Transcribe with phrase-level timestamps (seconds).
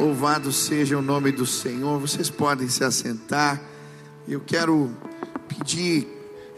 [0.00, 2.00] Louvado seja o nome do Senhor.
[2.00, 3.60] Vocês podem se assentar.
[4.26, 4.90] Eu quero
[5.46, 6.08] pedir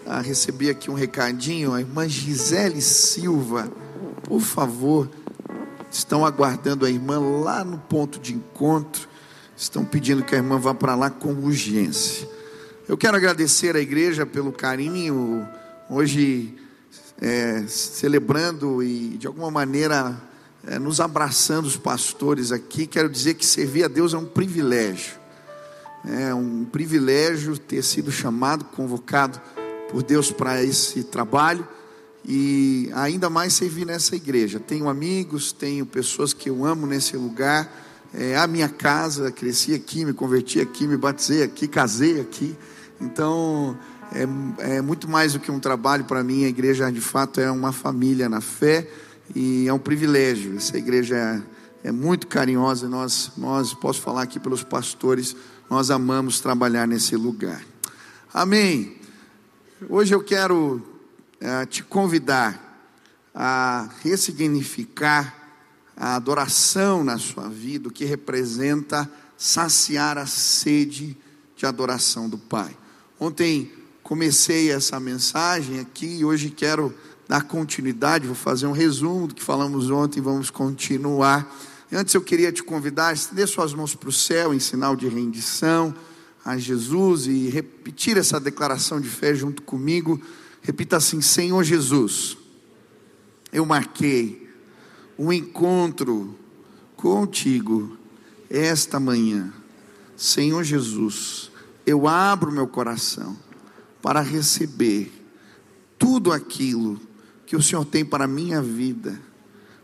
[0.06, 1.74] a receber aqui um recadinho.
[1.74, 3.68] A irmã Gisele Silva,
[4.22, 5.10] por favor,
[5.90, 9.08] estão aguardando a irmã lá no ponto de encontro.
[9.56, 12.28] Estão pedindo que a irmã vá para lá com urgência.
[12.88, 15.44] Eu quero agradecer à igreja pelo carinho.
[15.90, 16.56] Hoje,
[17.20, 20.16] é, celebrando e de alguma maneira
[20.66, 25.14] é, nos abraçando os pastores aqui, quero dizer que servir a Deus é um privilégio.
[26.04, 29.40] É um privilégio ter sido chamado, convocado
[29.90, 31.66] por Deus para esse trabalho
[32.24, 34.60] e ainda mais servir nessa igreja.
[34.60, 37.70] Tenho amigos, tenho pessoas que eu amo nesse lugar.
[38.14, 42.56] É a minha casa, cresci aqui, me converti aqui, me batizei aqui, casei aqui.
[43.00, 43.76] Então,
[44.12, 46.44] é, é muito mais do que um trabalho para mim.
[46.44, 48.88] A igreja, de fato, é uma família na fé
[49.34, 50.56] e é um privilégio.
[50.56, 51.16] Essa igreja
[51.84, 52.88] é, é muito carinhosa.
[52.88, 55.34] Nós, nós, posso falar aqui pelos pastores,
[55.68, 57.62] nós amamos trabalhar nesse lugar.
[58.32, 58.96] Amém.
[59.88, 60.82] Hoje eu quero
[61.40, 62.70] é, te convidar
[63.34, 65.34] a ressignificar
[65.96, 71.16] a adoração na sua vida, o que representa saciar a sede
[71.56, 72.76] de adoração do Pai.
[73.18, 76.94] Ontem comecei essa mensagem aqui e hoje quero
[77.32, 81.50] dar continuidade, vou fazer um resumo do que falamos ontem, vamos continuar.
[81.90, 85.94] Antes eu queria te convidar estender suas mãos para o céu em sinal de rendição
[86.44, 90.20] a Jesus e repetir essa declaração de fé junto comigo.
[90.60, 92.36] Repita assim: Senhor Jesus,
[93.50, 94.50] eu marquei
[95.18, 96.38] um encontro
[96.94, 97.96] contigo
[98.50, 99.50] esta manhã.
[100.18, 101.50] Senhor Jesus,
[101.86, 103.34] eu abro meu coração
[104.02, 105.10] para receber
[105.98, 107.00] tudo aquilo
[107.52, 109.20] que o Senhor tem para a minha vida.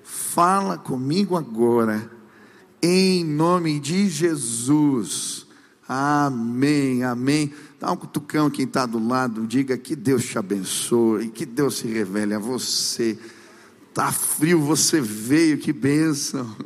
[0.03, 2.11] Fala comigo agora,
[2.81, 5.47] em nome de Jesus.
[5.87, 7.53] Amém, amém.
[7.79, 11.87] Dá um cutucão quem está do lado, diga que Deus te abençoe, que Deus se
[11.87, 13.19] revele a você.
[13.91, 16.57] Está frio, você veio, que bênção.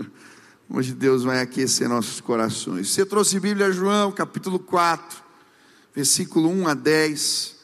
[0.71, 2.91] Hoje Deus vai aquecer nossos corações.
[2.91, 5.21] Você trouxe Bíblia, João, capítulo 4,
[5.97, 7.56] versículo 1 a 10.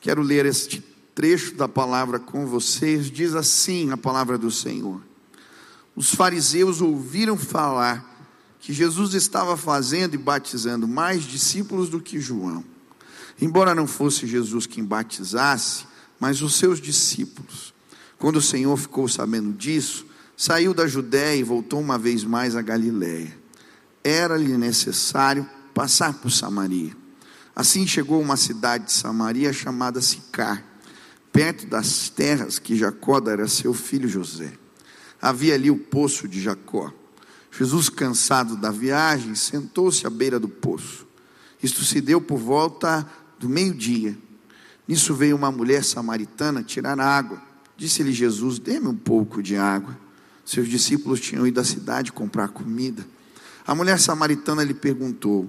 [0.00, 5.00] Quero ler este trecho da palavra com vocês, diz assim a palavra do Senhor.
[5.94, 8.10] Os fariseus ouviram falar
[8.60, 12.64] que Jesus estava fazendo e batizando mais discípulos do que João.
[13.40, 15.84] Embora não fosse Jesus quem batizasse,
[16.18, 17.74] mas os seus discípulos.
[18.18, 20.06] Quando o Senhor ficou sabendo disso,
[20.36, 23.36] saiu da Judéia e voltou uma vez mais a Galiléia.
[24.02, 26.96] Era-lhe necessário passar por Samaria.
[27.54, 30.71] Assim chegou a uma cidade de Samaria chamada Sicar
[31.32, 34.52] perto das terras que Jacó dera a seu filho José.
[35.20, 36.92] Havia ali o poço de Jacó.
[37.50, 41.06] Jesus, cansado da viagem, sentou-se à beira do poço.
[41.62, 44.16] Isto se deu por volta do meio-dia.
[44.86, 47.40] Nisso veio uma mulher samaritana tirar água.
[47.76, 49.96] Disse-lhe Jesus: Dê-me um pouco de água.
[50.44, 53.06] Seus discípulos tinham ido à cidade comprar comida.
[53.66, 55.48] A mulher samaritana lhe perguntou: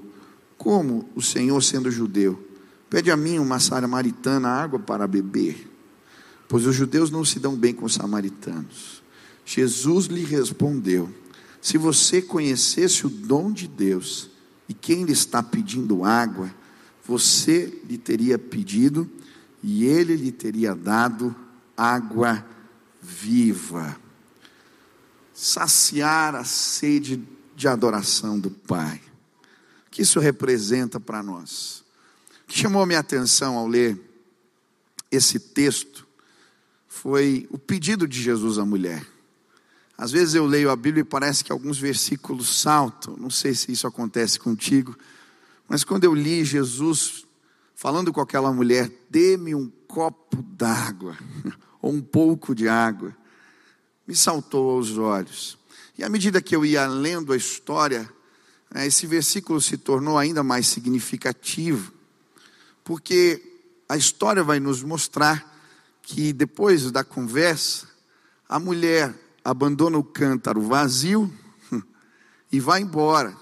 [0.58, 2.42] Como o Senhor, sendo judeu,
[2.90, 5.73] pede a mim, uma samaritana, água para beber?
[6.54, 9.02] Pois os judeus não se dão bem com os samaritanos.
[9.44, 11.12] Jesus lhe respondeu:
[11.60, 14.30] Se você conhecesse o dom de Deus
[14.70, 16.54] e quem lhe está pedindo água,
[17.04, 19.10] você lhe teria pedido
[19.64, 21.36] e ele lhe teria dado
[21.76, 22.46] água
[23.02, 23.98] viva.
[25.34, 29.02] Saciar a sede de adoração do Pai.
[29.88, 31.84] O que isso representa para nós?
[32.44, 34.00] O que chamou minha atenção ao ler
[35.10, 36.03] esse texto
[36.94, 39.04] foi o pedido de Jesus à mulher.
[39.98, 43.72] Às vezes eu leio a Bíblia e parece que alguns versículos saltam, não sei se
[43.72, 44.96] isso acontece contigo,
[45.68, 47.26] mas quando eu li Jesus
[47.74, 51.18] falando com aquela mulher, dê-me um copo d'água,
[51.82, 53.14] ou um pouco de água,
[54.08, 55.58] me saltou aos olhos.
[55.98, 58.08] E à medida que eu ia lendo a história,
[58.72, 61.92] né, esse versículo se tornou ainda mais significativo,
[62.84, 63.42] porque
[63.90, 65.53] a história vai nos mostrar
[66.04, 67.88] que depois da conversa,
[68.48, 71.34] a mulher abandona o cântaro vazio
[72.52, 73.36] e vai embora.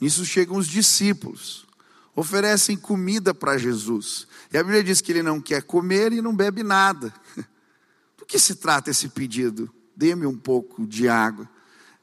[0.00, 1.66] Nisso chegam os discípulos,
[2.14, 4.26] oferecem comida para Jesus.
[4.52, 7.12] E a Bíblia diz que ele não quer comer e não bebe nada.
[8.16, 9.68] Do que se trata esse pedido?
[9.96, 11.48] Dê-me um pouco de água.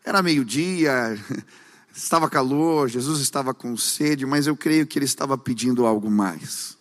[0.04, 1.18] Era meio-dia,
[1.96, 6.78] estava calor, Jesus estava com sede, mas eu creio que ele estava pedindo algo mais.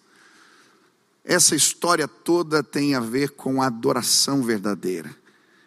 [1.25, 5.14] Essa história toda tem a ver com a adoração verdadeira.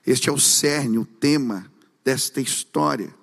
[0.05, 1.71] Este é o cerne, o tema
[2.03, 3.13] desta história.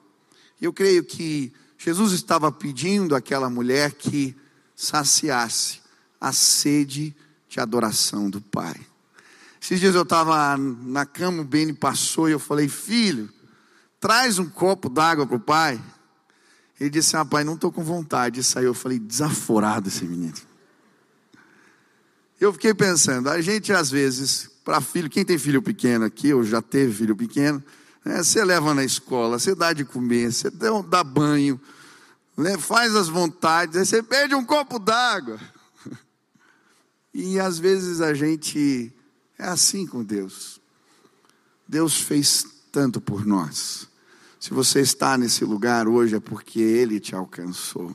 [0.61, 4.37] Eu creio que Jesus estava pedindo àquela mulher que
[4.77, 5.81] saciasse
[6.21, 7.15] a sede
[7.49, 8.79] de adoração do Pai.
[9.61, 13.29] Esses dias eu estava na cama, o Beni passou e eu falei, filho,
[14.00, 15.81] traz um copo d'água para o pai.
[16.81, 18.65] Ele disse, ah, pai, não estou com vontade de sair.
[18.65, 20.35] Eu falei, desaforado esse menino.
[22.41, 26.43] Eu fiquei pensando, a gente às vezes, para filho, quem tem filho pequeno aqui, ou
[26.43, 27.63] já teve filho pequeno,
[28.03, 30.51] né, você leva na escola, você dá de comer, você
[30.89, 31.61] dá banho,
[32.35, 35.39] né, faz as vontades, aí você pede um copo d'água.
[37.13, 38.93] E às vezes a gente
[39.37, 40.61] é assim com Deus.
[41.67, 43.89] Deus fez tanto por nós.
[44.39, 47.95] Se você está nesse lugar hoje é porque Ele te alcançou.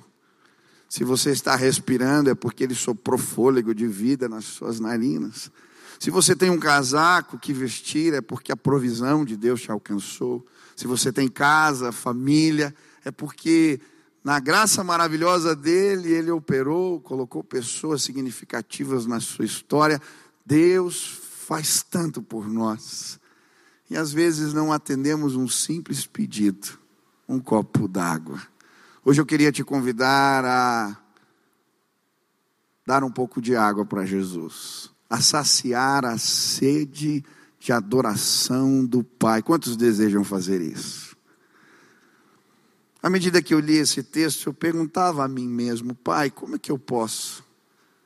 [0.95, 5.51] Se você está respirando é porque Ele soprou fôlego de vida nas suas narinas.
[5.99, 10.47] Se você tem um casaco que vestir, é porque a provisão de Deus te alcançou.
[10.73, 13.77] Se você tem casa, família, é porque
[14.23, 20.01] na graça maravilhosa dele, ele operou, colocou pessoas significativas na sua história.
[20.45, 23.19] Deus faz tanto por nós.
[23.89, 26.79] E às vezes não atendemos um simples pedido,
[27.27, 28.54] um copo d'água.
[29.07, 30.97] Hoje eu queria te convidar a
[32.87, 37.23] dar um pouco de água para Jesus a saciar a sede
[37.59, 39.43] de adoração do Pai.
[39.43, 41.15] Quantos desejam fazer isso?
[42.99, 46.57] À medida que eu li esse texto, eu perguntava a mim mesmo, Pai, como é
[46.57, 47.43] que eu posso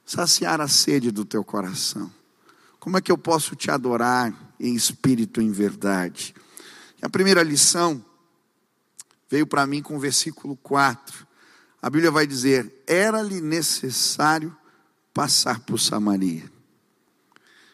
[0.06, 2.12] saciar a sede do teu coração?
[2.78, 6.36] Como é que eu posso te adorar em espírito e em verdade?
[7.02, 8.04] E a primeira lição
[9.30, 11.28] veio para mim com o versículo 4.
[11.82, 14.56] A Bíblia vai dizer: Era-lhe necessário
[15.14, 16.52] passar por Samaria.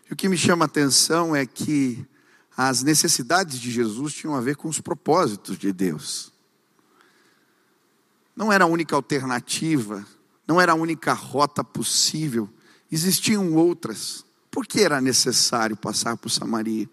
[0.10, 2.06] E o que me chama a atenção é que
[2.56, 6.32] as necessidades de Jesus tinham a ver com os propósitos de Deus.
[8.36, 10.06] Não era a única alternativa,
[10.48, 12.50] não era a única rota possível,
[12.92, 14.26] existiam outras.
[14.52, 16.90] Por que era necessário passar por Samaria?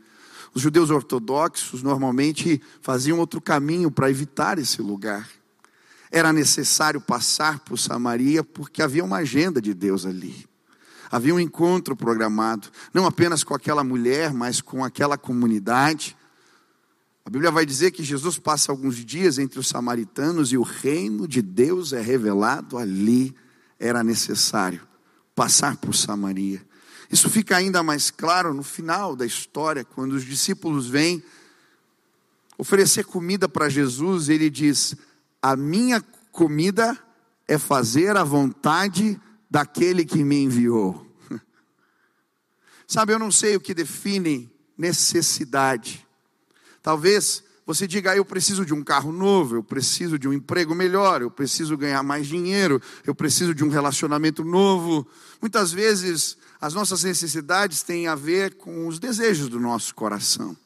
[0.54, 5.28] Os judeus ortodoxos normalmente faziam outro caminho para evitar esse lugar.
[6.10, 10.46] Era necessário passar por Samaria porque havia uma agenda de Deus ali.
[11.10, 16.16] Havia um encontro programado, não apenas com aquela mulher, mas com aquela comunidade.
[17.24, 21.28] A Bíblia vai dizer que Jesus passa alguns dias entre os samaritanos e o reino
[21.28, 23.34] de Deus é revelado ali.
[23.78, 24.80] Era necessário
[25.34, 26.62] passar por Samaria.
[27.12, 31.22] Isso fica ainda mais claro no final da história, quando os discípulos vêm
[32.58, 34.96] oferecer comida para Jesus, ele diz:
[35.40, 36.00] A minha
[36.32, 36.98] comida
[37.46, 41.06] é fazer a vontade de daquele que me enviou.
[42.88, 46.06] Sabe, eu não sei o que define necessidade.
[46.82, 50.74] Talvez você diga, ah, eu preciso de um carro novo, eu preciso de um emprego
[50.74, 55.06] melhor, eu preciso ganhar mais dinheiro, eu preciso de um relacionamento novo.
[55.38, 60.56] Muitas vezes as nossas necessidades têm a ver com os desejos do nosso coração.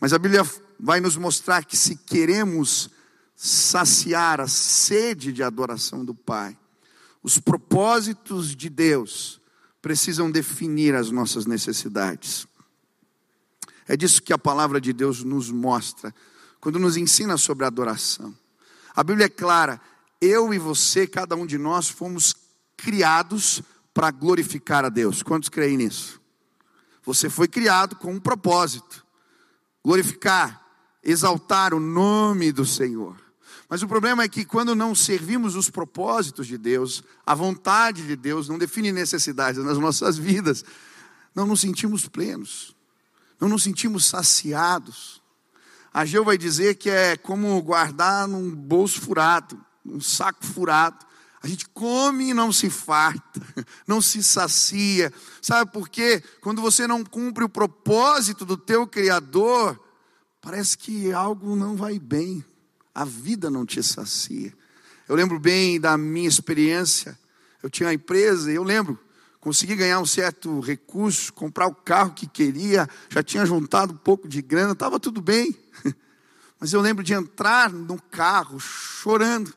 [0.00, 0.44] Mas a Bíblia
[0.78, 2.90] vai nos mostrar que se queremos
[3.36, 6.58] saciar a sede de adoração do Pai,
[7.22, 9.40] os propósitos de Deus
[9.80, 12.48] precisam definir as nossas necessidades.
[13.86, 16.12] É disso que a palavra de Deus nos mostra,
[16.60, 18.36] quando nos ensina sobre a adoração.
[18.96, 19.80] A Bíblia é clara,
[20.20, 22.34] eu e você, cada um de nós, fomos
[22.76, 23.62] criados
[23.98, 25.24] para glorificar a Deus.
[25.24, 26.20] Quantos creem nisso?
[27.02, 29.04] Você foi criado com um propósito:
[29.84, 30.64] glorificar,
[31.02, 33.16] exaltar o nome do Senhor.
[33.68, 38.14] Mas o problema é que quando não servimos os propósitos de Deus, a vontade de
[38.14, 40.64] Deus não define necessidades nas nossas vidas,
[41.34, 42.76] não nos sentimos plenos,
[43.40, 45.20] não nos sentimos saciados.
[45.92, 51.07] A Geu vai dizer que é como guardar num bolso furado, num saco furado.
[51.42, 53.40] A gente come e não se farta,
[53.86, 55.12] não se sacia.
[55.40, 56.22] Sabe por quê?
[56.40, 59.78] Quando você não cumpre o propósito do teu Criador,
[60.40, 62.44] parece que algo não vai bem
[62.98, 64.52] a vida não te sacia.
[65.08, 67.16] Eu lembro bem da minha experiência.
[67.62, 68.98] Eu tinha uma empresa, eu lembro,
[69.38, 74.26] consegui ganhar um certo recurso, comprar o carro que queria, já tinha juntado um pouco
[74.26, 75.56] de grana, estava tudo bem.
[76.58, 79.54] Mas eu lembro de entrar no carro chorando,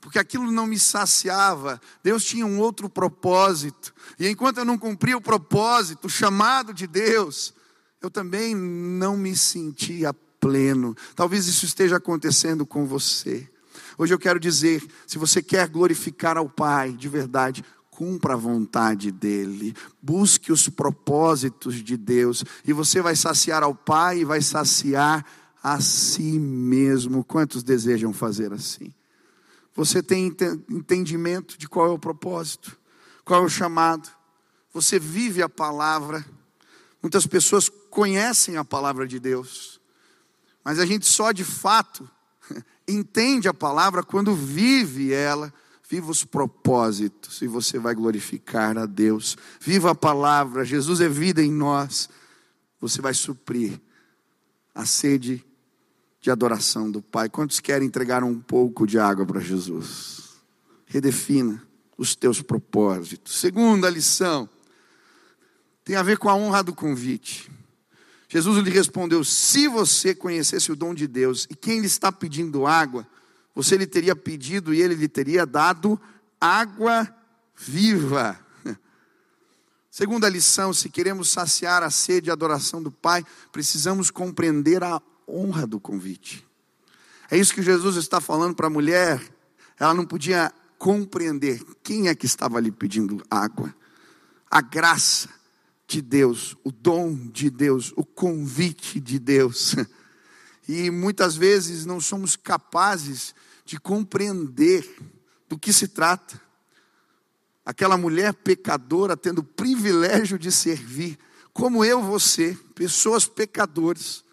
[0.00, 1.80] porque aquilo não me saciava.
[2.02, 3.92] Deus tinha um outro propósito.
[4.18, 7.52] E enquanto eu não cumpria o propósito, o chamado de Deus,
[8.00, 10.96] eu também não me sentia pleno.
[11.14, 13.48] Talvez isso esteja acontecendo com você.
[13.98, 19.12] Hoje eu quero dizer: se você quer glorificar ao Pai de verdade, cumpra a vontade
[19.12, 25.24] dEle, busque os propósitos de Deus, e você vai saciar ao Pai e vai saciar
[25.62, 27.22] a si mesmo.
[27.22, 28.90] Quantos desejam fazer assim?
[29.74, 30.34] Você tem
[30.68, 32.76] entendimento de qual é o propósito,
[33.24, 34.08] qual é o chamado.
[34.72, 36.24] Você vive a palavra.
[37.02, 39.80] Muitas pessoas conhecem a palavra de Deus,
[40.62, 42.08] mas a gente só de fato
[42.86, 45.52] entende a palavra quando vive ela.
[45.88, 49.36] Viva os propósitos e você vai glorificar a Deus.
[49.58, 52.08] Viva a palavra, Jesus é vida em nós.
[52.80, 53.80] Você vai suprir
[54.72, 55.44] a sede
[56.20, 57.28] de adoração do Pai.
[57.28, 60.30] Quantos querem entregar um pouco de água para Jesus?
[60.84, 61.62] Redefina
[61.96, 63.38] os teus propósitos.
[63.38, 64.48] Segunda lição
[65.84, 67.50] tem a ver com a honra do convite.
[68.28, 72.66] Jesus lhe respondeu: Se você conhecesse o dom de Deus e quem lhe está pedindo
[72.66, 73.06] água,
[73.54, 76.00] você lhe teria pedido e ele lhe teria dado
[76.40, 77.12] água
[77.56, 78.38] viva.
[79.90, 85.66] Segunda lição: se queremos saciar a sede e adoração do Pai, precisamos compreender a honra
[85.66, 86.46] do convite.
[87.30, 89.22] É isso que Jesus está falando para a mulher.
[89.78, 93.74] Ela não podia compreender quem é que estava ali pedindo água.
[94.50, 95.28] A graça
[95.86, 99.76] de Deus, o dom de Deus, o convite de Deus.
[100.68, 103.34] E muitas vezes não somos capazes
[103.64, 104.88] de compreender
[105.48, 106.40] do que se trata.
[107.66, 111.18] Aquela mulher pecadora tendo o privilégio de servir,
[111.52, 114.24] como eu, você, pessoas pecadoras,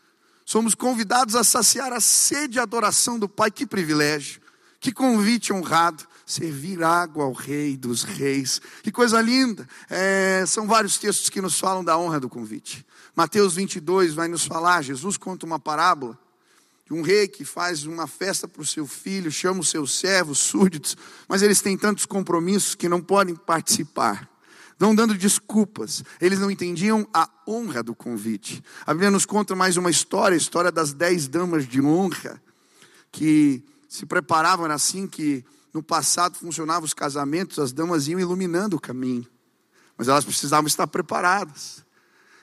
[0.48, 3.52] somos convidados a saciar a sede e adoração do Pai.
[3.52, 4.42] Que privilégio,
[4.80, 6.08] que convite honrado.
[6.26, 9.66] Servir água ao Rei dos Reis, que coisa linda.
[9.90, 12.86] É, são vários textos que nos falam da honra do convite.
[13.16, 16.20] Mateus 22 vai nos falar: Jesus conta uma parábola
[16.86, 20.38] de um rei que faz uma festa para o seu filho, chama os seus servos,
[20.40, 20.98] súditos,
[21.30, 24.30] mas eles têm tantos compromissos que não podem participar
[24.80, 26.04] não dando desculpas.
[26.22, 28.64] Eles não entendiam a honra do convite.
[28.86, 32.42] A Bíblia nos conta mais uma história, a história das dez damas de honra,
[33.12, 35.44] que se preparavam, era assim que
[35.74, 39.28] no passado funcionavam os casamentos, as damas iam iluminando o caminho,
[39.98, 41.86] mas elas precisavam estar preparadas.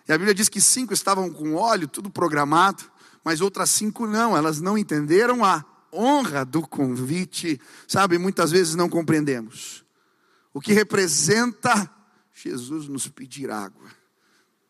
[0.08, 2.84] E a Bíblia diz que cinco estavam com óleo, tudo programado,
[3.24, 8.18] mas outras cinco não, elas não entenderam a honra do convite, sabe?
[8.18, 9.84] Muitas vezes não compreendemos
[10.54, 11.90] o que representa
[12.34, 13.88] Jesus nos pedir água,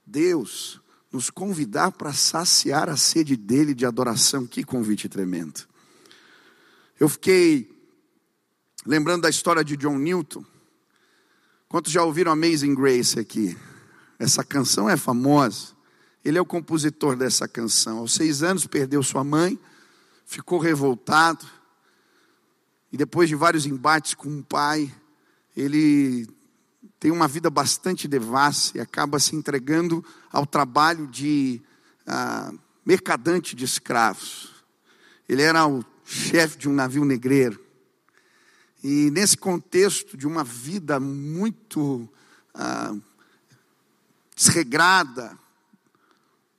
[0.06, 0.80] Deus
[1.10, 5.66] nos convidar para saciar a sede dele de adoração, que convite tremendo.
[6.98, 7.72] Eu fiquei
[8.84, 10.44] lembrando da história de John Newton.
[11.68, 13.56] Quantos já ouviram Amazing Grace aqui?
[14.18, 15.68] Essa canção é famosa.
[16.24, 17.98] Ele é o compositor dessa canção.
[17.98, 19.58] Aos seis anos perdeu sua mãe,
[20.26, 21.46] ficou revoltado.
[22.92, 24.92] E depois de vários embates com o pai,
[25.56, 26.28] ele
[27.04, 31.60] tem uma vida bastante devassa e acaba se entregando ao trabalho de
[32.06, 32.50] ah,
[32.82, 34.50] mercadante de escravos.
[35.28, 37.62] Ele era o chefe de um navio negreiro.
[38.82, 42.08] E nesse contexto de uma vida muito
[42.54, 42.94] ah,
[44.34, 45.38] desregrada,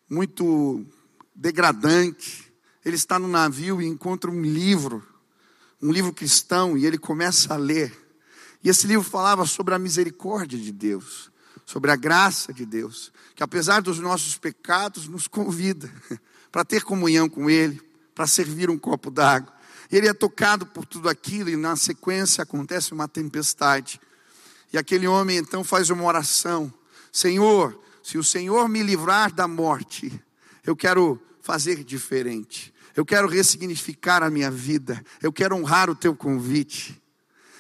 [0.08, 0.86] muito
[1.34, 2.54] degradante,
[2.86, 5.04] ele está no navio e encontra um livro,
[5.82, 8.05] um livro cristão, e ele começa a ler.
[8.66, 11.30] E esse livro falava sobre a misericórdia de Deus,
[11.68, 15.88] sobre a graça de Deus, que apesar dos nossos pecados, nos convida
[16.52, 17.80] para ter comunhão com Ele,
[18.16, 19.54] para servir um copo d'água.
[19.92, 24.02] Ele é tocado por tudo aquilo e na sequência acontece uma tempestade.
[24.74, 26.74] E aquele homem então faz uma oração:
[27.12, 30.12] Senhor, se o Senhor me livrar da morte,
[30.66, 32.74] eu quero fazer diferente.
[32.96, 35.06] Eu quero ressignificar a minha vida.
[35.22, 37.00] Eu quero honrar o teu convite.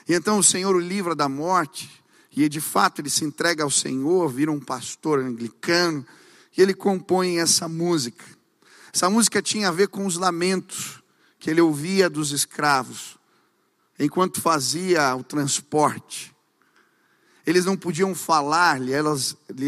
[0.08, 2.04] E então o Senhor o livra da morte,
[2.36, 6.06] e de fato ele se entrega ao Senhor, vira um pastor anglicano,
[6.56, 8.24] e ele compõe essa música.
[8.94, 11.02] Essa música tinha a ver com os lamentos
[11.40, 13.18] que ele ouvia dos escravos,
[14.00, 16.34] enquanto fazia o transporte.
[17.46, 18.94] Eles não podiam falar, lhe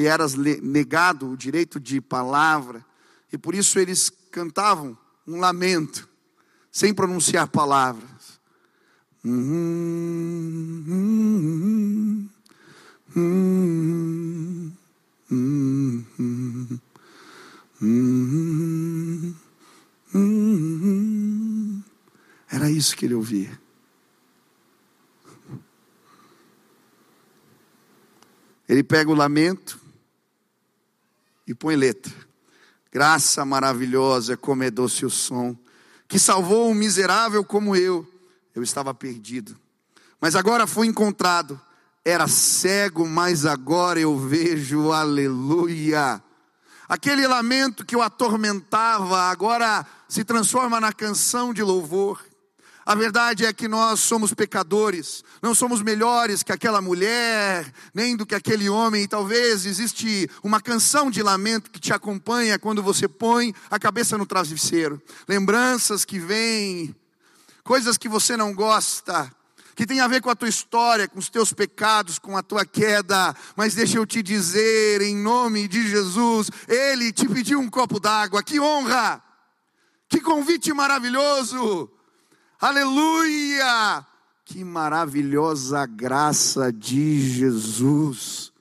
[0.06, 0.26] era
[0.62, 2.86] negado o direito de palavra,
[3.32, 6.08] e por isso eles cantavam um lamento,
[6.72, 7.48] sem pronunciar
[9.28, 9.58] palavras.
[22.50, 23.60] Era isso que ele ouvia.
[28.68, 29.80] Ele pega o lamento
[31.46, 32.14] e põe letra.
[32.92, 35.56] Graça maravilhosa, como é doce o som,
[36.08, 38.17] que salvou um miserável como eu
[38.58, 39.56] eu estava perdido.
[40.20, 41.60] Mas agora fui encontrado.
[42.04, 46.24] Era cego, mas agora eu vejo, aleluia.
[46.90, 52.26] Aquele lamento que o atormentava, agora se transforma na canção de louvor.
[52.86, 58.26] A verdade é que nós somos pecadores, não somos melhores que aquela mulher, nem do
[58.26, 63.06] que aquele homem, e talvez existe uma canção de lamento que te acompanha quando você
[63.06, 65.02] põe a cabeça no travesseiro.
[65.28, 66.96] Lembranças que vêm,
[67.68, 69.30] coisas que você não gosta,
[69.76, 72.66] que tem a ver com a tua história, com os teus pecados, com a tua
[72.66, 78.00] queda, mas deixa eu te dizer, em nome de Jesus, Ele te pediu um copo
[78.00, 79.22] d'água, que honra,
[80.08, 81.92] que convite maravilhoso.
[82.60, 84.06] Aleluia!
[84.46, 88.54] Que maravilhosa graça de Jesus.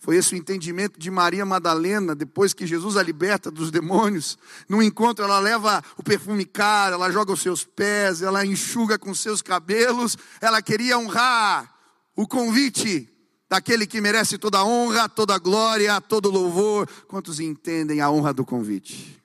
[0.00, 4.38] Foi esse o entendimento de Maria Madalena, depois que Jesus a liberta dos demônios.
[4.66, 9.14] No encontro, ela leva o perfume caro, ela joga os seus pés, ela enxuga com
[9.14, 10.16] seus cabelos.
[10.40, 11.70] Ela queria honrar
[12.16, 13.08] o convite
[13.46, 16.88] daquele que merece toda honra, toda glória, todo louvor.
[17.06, 19.22] Quantos entendem a honra do convite?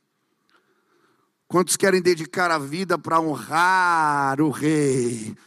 [1.47, 5.37] Quantos querem dedicar a vida para honrar o Rei?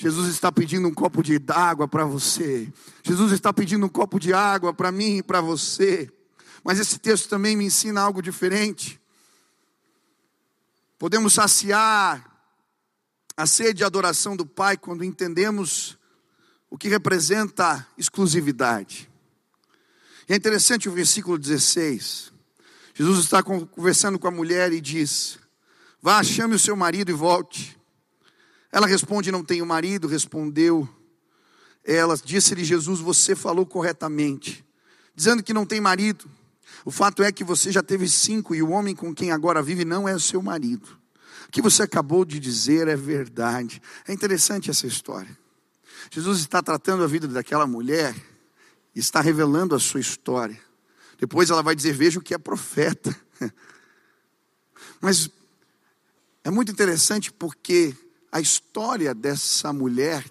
[0.00, 2.72] Jesus está pedindo um copo de água para você.
[3.02, 6.10] Jesus está pedindo um copo de água para mim e para você.
[6.64, 8.98] Mas esse texto também me ensina algo diferente.
[10.98, 12.24] Podemos saciar
[13.36, 15.98] a sede de adoração do Pai quando entendemos
[16.70, 19.10] o que representa exclusividade.
[20.26, 22.32] E é interessante o versículo 16.
[22.94, 25.38] Jesus está conversando com a mulher e diz:
[26.00, 27.78] Vá, chame o seu marido e volte.
[28.72, 30.06] Ela responde: Não tenho marido.
[30.06, 30.88] Respondeu
[31.84, 34.64] ela, disse-lhe Jesus: Você falou corretamente,
[35.14, 36.28] dizendo que não tem marido.
[36.84, 39.84] O fato é que você já teve cinco e o homem com quem agora vive
[39.84, 40.98] não é o seu marido.
[41.48, 43.82] O que você acabou de dizer é verdade.
[44.06, 45.36] É interessante essa história.
[46.10, 48.14] Jesus está tratando a vida daquela mulher
[48.94, 50.58] e está revelando a sua história.
[51.18, 53.14] Depois ela vai dizer: Veja o que é profeta.
[55.00, 55.28] Mas
[56.44, 57.94] é muito interessante porque
[58.30, 60.24] a história dessa mulher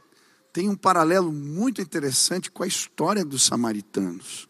[0.53, 4.47] tem um paralelo muito interessante com a história dos samaritanos.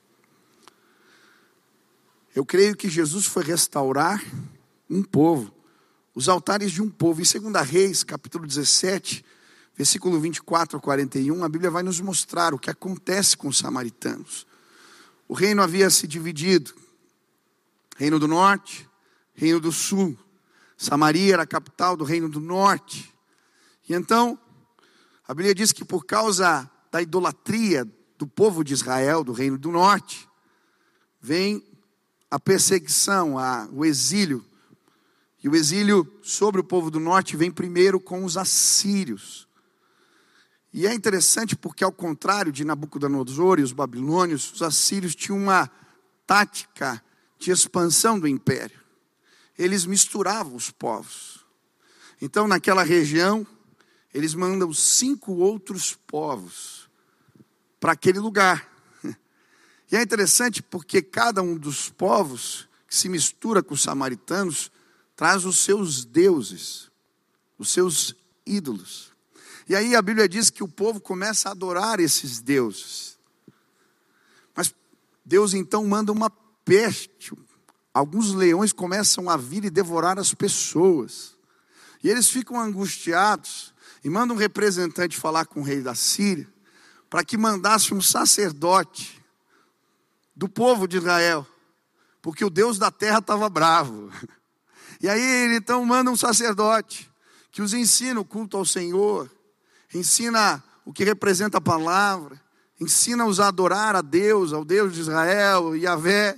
[2.36, 4.24] Eu creio que Jesus foi restaurar
[4.90, 5.54] um povo,
[6.16, 7.22] os altares de um povo.
[7.22, 9.26] Em 2 Reis, capítulo 17,
[9.76, 14.46] versículo 24 a 41, a Bíblia vai nos mostrar o que acontece com os samaritanos.
[15.28, 16.74] O reino havia se dividido:
[17.98, 18.88] reino do norte,
[19.34, 20.18] reino do sul.
[20.78, 23.14] Samaria era a capital do reino do norte.
[23.90, 24.40] E então,
[25.28, 27.86] a Bíblia diz que por causa da idolatria
[28.18, 30.30] do povo de Israel, do reino do norte,
[31.20, 31.62] vem
[32.30, 34.46] a perseguição, a, o exílio.
[35.44, 39.48] E o exílio sobre o povo do norte vem primeiro com os assírios.
[40.72, 45.70] E é interessante porque, ao contrário de Nabucodonosor e os babilônios, os assírios tinham uma
[46.28, 47.04] tática
[47.40, 48.80] de expansão do império
[49.60, 51.46] eles misturavam os povos.
[52.22, 53.46] Então, naquela região,
[54.14, 56.90] eles mandam cinco outros povos
[57.80, 58.68] para aquele lugar.
[59.92, 64.72] E é interessante porque cada um dos povos que se mistura com os samaritanos
[65.16, 66.92] traz os seus deuses,
[67.58, 69.12] os seus ídolos.
[69.68, 73.18] E aí a Bíblia diz que o povo começa a adorar esses deuses.
[74.56, 74.74] Mas
[75.24, 76.30] Deus então manda uma
[76.64, 77.34] peste,
[77.94, 81.36] alguns leões começam a vir e devorar as pessoas.
[82.04, 86.48] E eles ficam angustiados e mandam um representante falar com o rei da Síria
[87.10, 89.20] para que mandasse um sacerdote
[90.36, 91.46] do povo de Israel,
[92.22, 94.12] porque o Deus da terra estava bravo.
[95.02, 97.10] E aí ele então manda um sacerdote
[97.52, 99.32] que os ensina o culto ao Senhor,
[99.94, 102.40] ensina o que representa a palavra,
[102.80, 106.38] ensina-os a adorar a Deus, ao Deus de Israel, Yahvé.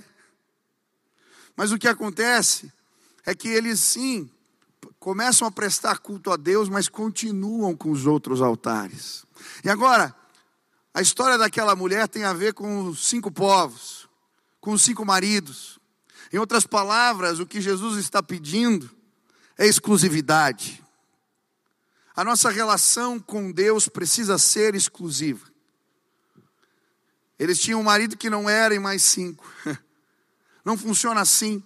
[1.56, 2.72] Mas o que acontece
[3.26, 4.30] é que eles sim
[5.02, 9.26] começam a prestar culto a Deus, mas continuam com os outros altares.
[9.64, 10.14] E agora,
[10.94, 14.08] a história daquela mulher tem a ver com os cinco povos,
[14.60, 15.80] com os cinco maridos.
[16.32, 18.88] Em outras palavras, o que Jesus está pedindo
[19.58, 20.80] é exclusividade.
[22.14, 25.50] A nossa relação com Deus precisa ser exclusiva.
[27.40, 29.44] Eles tinham um marido que não era e mais cinco.
[30.64, 31.60] Não funciona assim.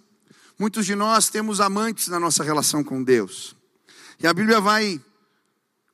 [0.59, 3.55] Muitos de nós temos amantes na nossa relação com Deus.
[4.19, 4.99] E a Bíblia vai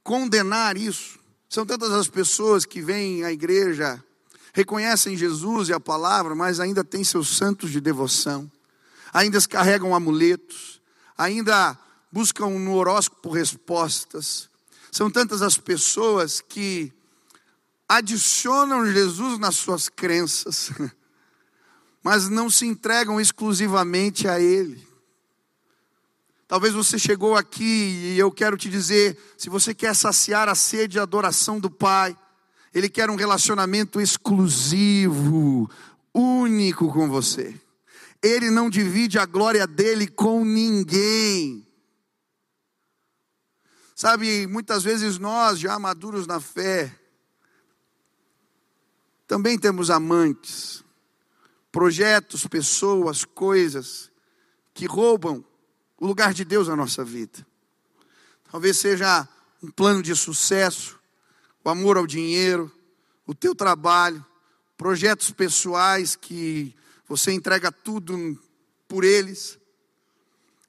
[0.02, 1.19] condenar isso.
[1.49, 4.02] São tantas as pessoas que vêm à igreja,
[4.54, 8.49] reconhecem Jesus e a palavra, mas ainda têm seus santos de devoção,
[9.13, 10.82] ainda carregam amuletos,
[11.17, 11.78] ainda
[12.10, 14.49] buscam no horóscopo respostas.
[14.91, 16.93] São tantas as pessoas que
[17.88, 20.71] adicionam Jesus nas suas crenças.
[22.04, 24.86] mas não se entregam exclusivamente a Ele.
[26.48, 30.98] Talvez você chegou aqui e eu quero te dizer: se você quer saciar a sede
[30.98, 32.16] e a adoração do Pai,
[32.74, 35.70] Ele quer um relacionamento exclusivo,
[36.13, 37.60] único com você.
[38.22, 41.66] Ele não divide a glória dele com ninguém.
[43.96, 46.94] Sabe, muitas vezes nós, já maduros na fé,
[49.28, 50.83] também temos amantes,
[51.74, 54.12] projetos, pessoas, coisas
[54.76, 55.44] que roubam
[56.00, 57.46] o lugar de Deus na nossa vida.
[58.52, 59.28] Talvez seja
[59.62, 61.00] um plano de sucesso,
[61.64, 62.72] o amor ao dinheiro,
[63.26, 64.24] o teu trabalho,
[64.78, 66.76] projetos pessoais que
[67.08, 68.40] você entrega tudo
[68.88, 69.58] por eles.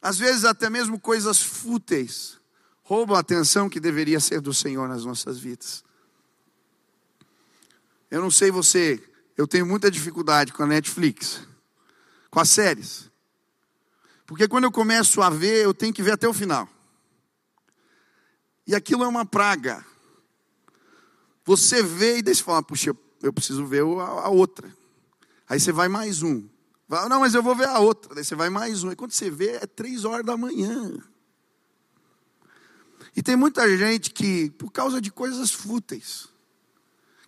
[0.00, 2.40] Às vezes até mesmo coisas fúteis
[2.82, 5.84] roubam a atenção que deveria ser do Senhor nas nossas vidas.
[8.10, 9.02] Eu não sei você,
[9.36, 11.46] eu tenho muita dificuldade com a Netflix,
[12.30, 13.10] com as séries.
[14.26, 16.68] Porque quando eu começo a ver, eu tenho que ver até o final.
[18.66, 19.84] E aquilo é uma praga.
[21.44, 24.74] Você vê e deixa você fala, puxa, eu preciso ver a outra.
[25.48, 26.48] Aí você vai mais um.
[26.88, 28.14] Não, mas eu vou ver a outra.
[28.14, 28.92] Daí você vai mais um.
[28.92, 30.96] E quando você vê, é três horas da manhã.
[33.16, 36.28] E tem muita gente que, por causa de coisas fúteis,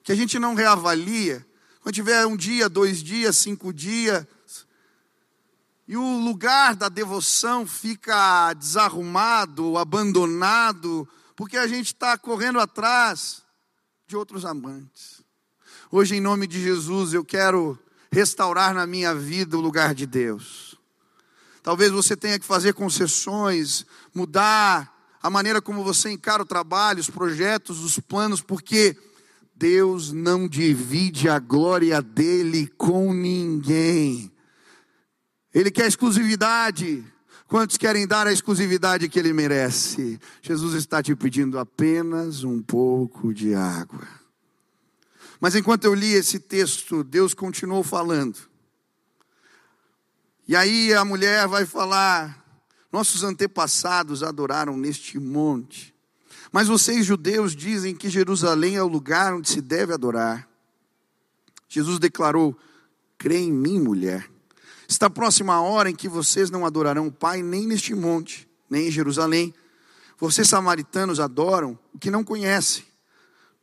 [0.02, 1.46] que a gente não reavalia,
[1.86, 4.26] quando tiver um dia, dois dias, cinco dias,
[5.86, 13.44] e o lugar da devoção fica desarrumado, abandonado, porque a gente está correndo atrás
[14.08, 15.22] de outros amantes.
[15.88, 17.78] Hoje, em nome de Jesus, eu quero
[18.10, 20.74] restaurar na minha vida o lugar de Deus.
[21.62, 27.10] Talvez você tenha que fazer concessões, mudar a maneira como você encara o trabalho, os
[27.10, 28.98] projetos, os planos, porque
[29.56, 34.30] Deus não divide a glória dele com ninguém.
[35.54, 37.02] Ele quer exclusividade.
[37.48, 40.20] Quantos querem dar a exclusividade que ele merece?
[40.42, 44.06] Jesus está te pedindo apenas um pouco de água.
[45.40, 48.38] Mas enquanto eu li esse texto, Deus continuou falando.
[50.46, 52.44] E aí a mulher vai falar:
[52.92, 55.95] Nossos antepassados adoraram neste monte.
[56.56, 60.48] Mas vocês, judeus, dizem que Jerusalém é o lugar onde se deve adorar.
[61.68, 62.56] Jesus declarou:
[63.18, 64.26] Crê em mim, mulher.
[64.88, 68.88] Está próxima a hora em que vocês não adorarão o Pai nem neste monte, nem
[68.88, 69.52] em Jerusalém.
[70.18, 72.84] Vocês samaritanos adoram o que não conhecem.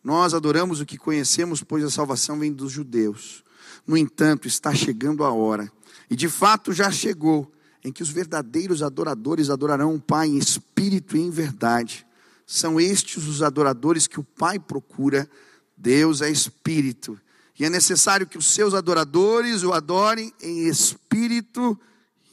[0.03, 3.43] Nós adoramos o que conhecemos, pois a salvação vem dos judeus.
[3.87, 5.67] No entanto, está chegando a hora,
[6.11, 7.51] e de fato já chegou,
[7.83, 12.05] em que os verdadeiros adoradores adorarão o Pai em espírito e em verdade.
[12.45, 15.29] São estes os adoradores que o Pai procura.
[15.77, 17.19] Deus é espírito
[17.57, 21.79] e é necessário que os seus adoradores o adorem em espírito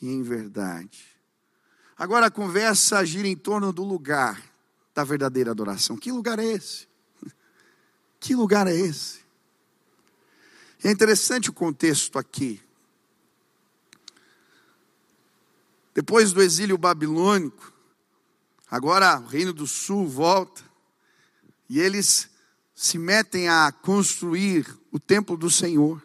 [0.01, 1.05] e em verdade.
[1.97, 4.43] Agora a conversa gira em torno do lugar
[4.95, 5.97] da verdadeira adoração.
[5.97, 6.89] Que lugar é esse?
[8.19, 9.21] Que lugar é esse?
[10.85, 12.61] É interessante o contexto aqui.
[15.95, 17.73] Depois do exílio babilônico,
[18.71, 20.63] agora o reino do sul volta,
[21.69, 22.31] e eles
[22.75, 26.03] se metem a construir o templo do Senhor.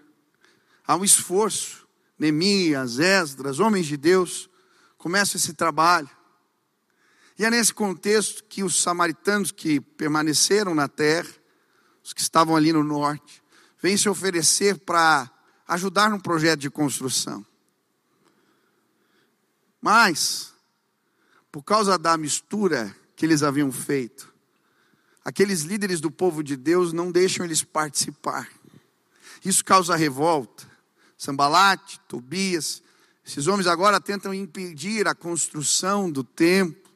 [0.86, 1.86] Há um esforço.
[2.18, 4.50] Neemias, Esdras, homens de Deus,
[4.98, 6.10] começam esse trabalho.
[7.38, 11.30] E é nesse contexto que os samaritanos que permaneceram na terra,
[12.02, 13.44] os que estavam ali no norte,
[13.82, 15.30] vêm se oferecer para
[15.68, 17.46] ajudar no projeto de construção.
[19.82, 20.55] Mas,
[21.56, 24.30] por causa da mistura que eles haviam feito,
[25.24, 28.50] aqueles líderes do povo de Deus não deixam eles participar.
[29.42, 30.70] Isso causa revolta.
[31.18, 32.84] Sambalate, Tobias,
[33.26, 36.92] esses homens agora tentam impedir a construção do templo,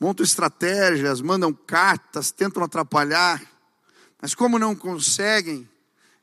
[0.00, 3.40] montam estratégias, mandam cartas, tentam atrapalhar,
[4.20, 5.70] mas como não conseguem,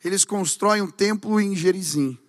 [0.04, 2.20] eles constroem um templo em Gerizim.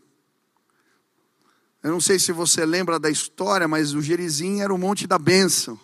[1.82, 5.18] Eu não sei se você lembra da história, mas o Gerizim era o monte da
[5.18, 5.78] bênção.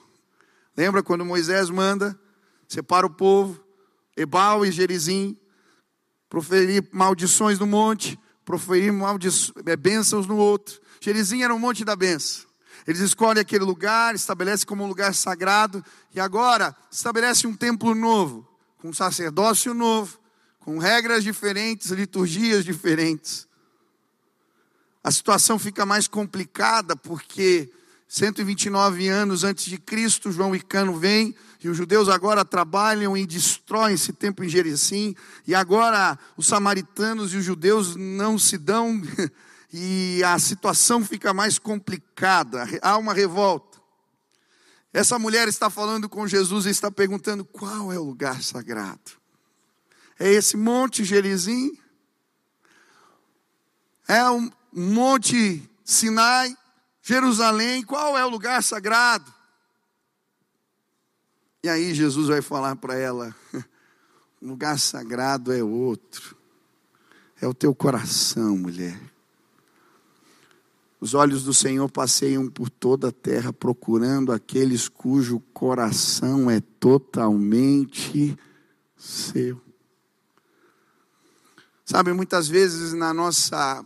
[0.76, 2.18] Lembra quando Moisés manda
[2.68, 3.58] separa o povo,
[4.16, 5.36] Ebal e Gerizim,
[6.28, 8.92] proferir maldições no monte, proferir
[9.66, 10.78] é, bênçãos no outro.
[11.00, 12.46] Gerizim era um monte da benção.
[12.86, 15.84] Eles escolhem aquele lugar, estabelecem como um lugar sagrado,
[16.14, 18.46] e agora estabelece um templo novo,
[18.78, 20.18] com um sacerdócio novo,
[20.60, 23.47] com regras diferentes, liturgias diferentes.
[25.08, 27.72] A situação fica mais complicada porque
[28.08, 33.94] 129 anos antes de Cristo, João Icano vem e os judeus agora trabalham e destroem
[33.94, 35.16] esse templo em Jericim,
[35.46, 39.00] e agora os samaritanos e os judeus não se dão,
[39.72, 43.78] e a situação fica mais complicada, há uma revolta.
[44.92, 49.12] Essa mulher está falando com Jesus e está perguntando qual é o lugar sagrado.
[50.18, 51.72] É esse monte Gerizim?
[54.06, 56.56] É um monte Sinai?
[57.02, 57.82] Jerusalém?
[57.82, 59.32] Qual é o lugar sagrado?
[61.62, 63.34] E aí Jesus vai falar para ela:
[64.40, 66.36] o lugar sagrado é outro,
[67.40, 69.00] é o teu coração, mulher.
[71.00, 78.36] Os olhos do Senhor passeiam por toda a terra procurando aqueles cujo coração é totalmente
[78.96, 79.60] seu.
[81.84, 83.84] Sabe, muitas vezes na nossa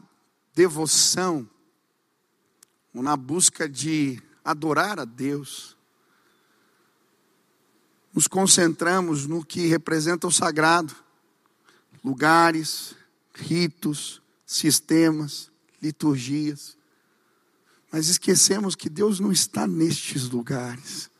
[0.54, 1.48] devoção,
[2.94, 5.76] ou na busca de adorar a Deus,
[8.12, 10.94] nos concentramos no que representa o sagrado,
[12.04, 12.94] lugares,
[13.34, 16.76] ritos, sistemas, liturgias.
[17.90, 21.10] Mas esquecemos que Deus não está nestes lugares.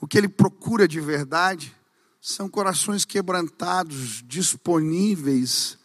[0.00, 1.74] O que Ele procura de verdade
[2.20, 5.78] são corações quebrantados, disponíveis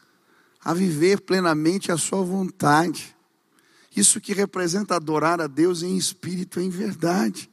[0.64, 3.16] a viver plenamente a Sua vontade.
[3.96, 7.50] Isso que representa adorar a Deus em espírito em verdade.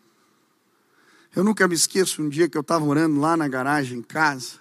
[1.35, 4.59] Eu nunca me esqueço um dia que eu estava orando lá na garagem em casa.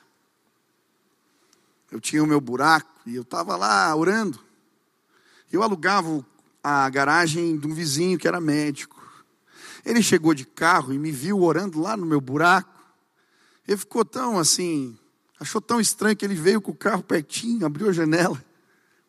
[1.91, 4.39] Eu tinha o meu buraco e eu estava lá orando.
[5.51, 6.25] Eu alugava
[6.61, 9.01] a garagem de um vizinho que era médico.
[9.85, 12.77] Ele chegou de carro e me viu orando lá no meu buraco.
[13.65, 14.97] Ele ficou tão assim,
[15.39, 18.35] achou tão estranho que ele veio com o carro pertinho, abriu a janela.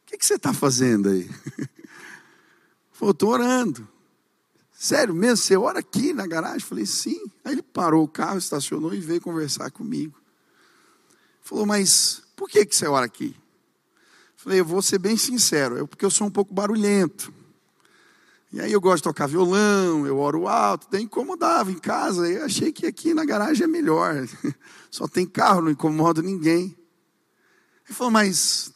[0.02, 1.28] O que, que você está fazendo aí?
[2.92, 3.88] Falou, estou orando.
[4.72, 6.60] Sério mesmo, você ora aqui na garagem?
[6.60, 7.20] Falei, sim.
[7.44, 10.20] Aí ele parou o carro, estacionou e veio conversar comigo.
[11.42, 13.34] Falou, mas por que, que você ora aqui?
[14.36, 17.32] Falei, eu vou ser bem sincero, é porque eu sou um pouco barulhento.
[18.50, 22.26] E aí eu gosto de tocar violão, eu oro alto, daí incomodava em casa.
[22.28, 24.26] Eu achei que aqui na garagem é melhor.
[24.90, 26.76] Só tem carro, não incomoda ninguém.
[27.86, 28.72] Ele falou, mas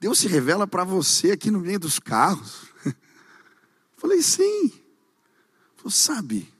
[0.00, 2.66] Deus se revela para você aqui no meio dos carros.
[3.96, 4.64] Falei, sim.
[4.64, 4.82] Ele
[5.76, 6.52] falou, sabe,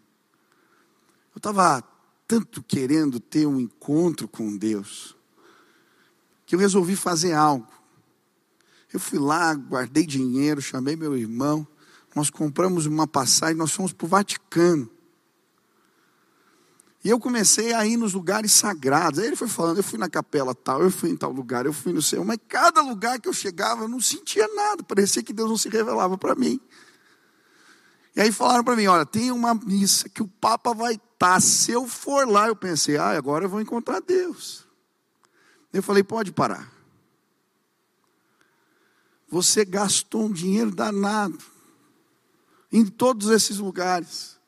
[1.34, 1.82] eu estava
[2.28, 5.16] tanto querendo ter um encontro com Deus,
[6.46, 7.66] que eu resolvi fazer algo.
[8.92, 11.66] Eu fui lá, guardei dinheiro, chamei meu irmão,
[12.14, 14.88] nós compramos uma passagem, nós fomos para o Vaticano.
[17.04, 19.18] E eu comecei a ir nos lugares sagrados.
[19.18, 21.72] Aí ele foi falando, eu fui na capela tal, eu fui em tal lugar, eu
[21.72, 22.24] fui no céu.
[22.24, 24.84] Mas cada lugar que eu chegava, eu não sentia nada.
[24.84, 26.60] Parecia que Deus não se revelava para mim.
[28.14, 31.08] E aí falaram para mim, olha, tem uma missa que o Papa vai estar.
[31.18, 31.40] Tá.
[31.40, 34.64] Se eu for lá, eu pensei, ah, agora eu vou encontrar Deus.
[35.72, 36.70] Eu falei, pode parar.
[39.28, 41.51] Você gastou um dinheiro danado
[42.72, 44.40] em todos esses lugares.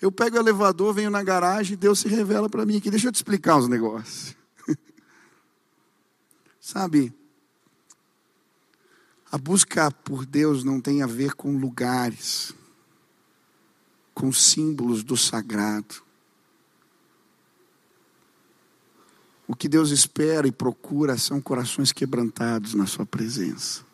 [0.00, 2.90] Eu pego o elevador, venho na garagem, e Deus se revela para mim aqui.
[2.90, 4.34] Deixa eu te explicar os negócios.
[6.60, 7.14] Sabe,
[9.30, 12.54] a busca por Deus não tem a ver com lugares,
[14.14, 16.02] com símbolos do sagrado.
[19.48, 23.84] O que Deus espera e procura são corações quebrantados na Sua presença.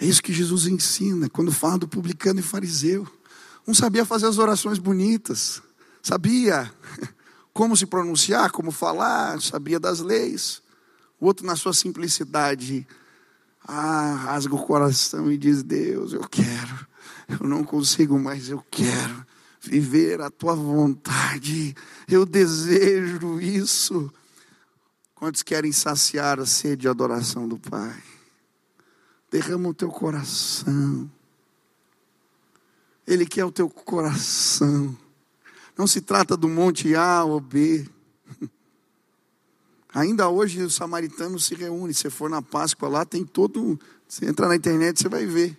[0.00, 3.06] É isso que Jesus ensina quando fala do publicano e fariseu.
[3.68, 5.60] Um sabia fazer as orações bonitas,
[6.02, 6.72] sabia
[7.52, 10.62] como se pronunciar, como falar, sabia das leis.
[11.20, 12.86] O outro, na sua simplicidade,
[13.68, 16.86] ah, rasga o coração e diz: Deus, eu quero,
[17.28, 19.26] eu não consigo, mas eu quero
[19.60, 21.76] viver a tua vontade,
[22.08, 24.10] eu desejo isso.
[25.14, 28.02] Quantos querem saciar a sede de adoração do Pai?
[29.30, 31.10] Derrama o teu coração.
[33.06, 34.96] Ele quer o teu coração.
[35.76, 37.88] Não se trata do monte A ou B.
[39.92, 41.92] Ainda hoje os samaritanos se reúnem.
[41.92, 43.78] Se for na Páscoa lá, tem todo.
[44.06, 45.58] Você entra na internet, você vai ver.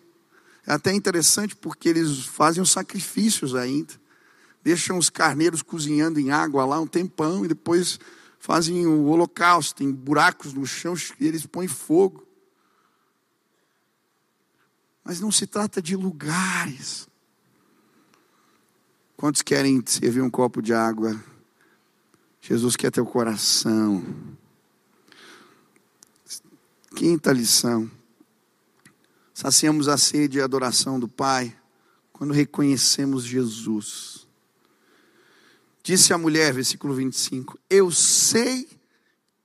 [0.66, 3.94] É até interessante porque eles fazem os sacrifícios ainda.
[4.64, 8.00] Deixam os carneiros cozinhando em água lá um tempão e depois
[8.38, 9.76] fazem o holocausto.
[9.76, 12.26] Tem buracos no chão e eles põem fogo.
[15.04, 17.08] Mas não se trata de lugares.
[19.18, 21.22] Quantos querem servir um copo de água?
[22.42, 24.04] Jesus quer teu coração.
[26.96, 27.90] Quinta lição.
[29.34, 31.56] Saciamos a sede e a adoração do Pai
[32.12, 34.28] quando reconhecemos Jesus.
[35.84, 38.68] Disse a mulher, versículo 25: Eu sei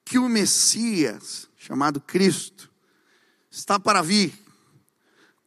[0.05, 2.71] que o Messias, chamado Cristo,
[3.51, 4.45] está para vir.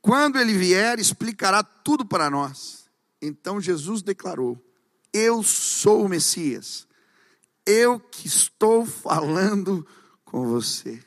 [0.01, 2.85] Quando ele vier, explicará tudo para nós.
[3.21, 4.57] Então Jesus declarou:
[5.13, 6.87] Eu sou o Messias,
[7.65, 9.85] eu que estou falando
[10.23, 10.99] com você.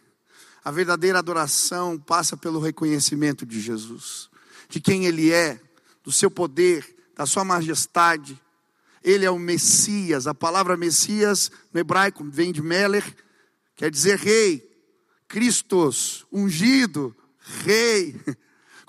[0.64, 4.30] A verdadeira adoração passa pelo reconhecimento de Jesus,
[4.68, 5.60] de quem Ele é,
[6.04, 8.40] do seu poder, da sua majestade.
[9.02, 10.28] Ele é o Messias.
[10.28, 13.04] A palavra Messias no hebraico vem de Meler,
[13.74, 14.70] quer dizer rei,
[15.26, 17.16] Cristos, ungido,
[17.64, 18.14] rei.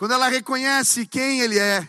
[0.03, 1.87] Quando ela reconhece quem Ele é,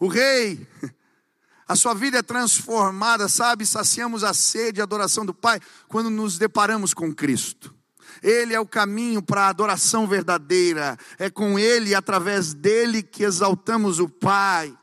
[0.00, 0.66] o rei,
[1.68, 3.66] a sua vida é transformada, sabe?
[3.66, 7.74] Saciamos a sede e a adoração do Pai quando nos deparamos com Cristo.
[8.22, 10.96] Ele é o caminho para a adoração verdadeira.
[11.18, 14.74] É com Ele, através dele, que exaltamos o Pai.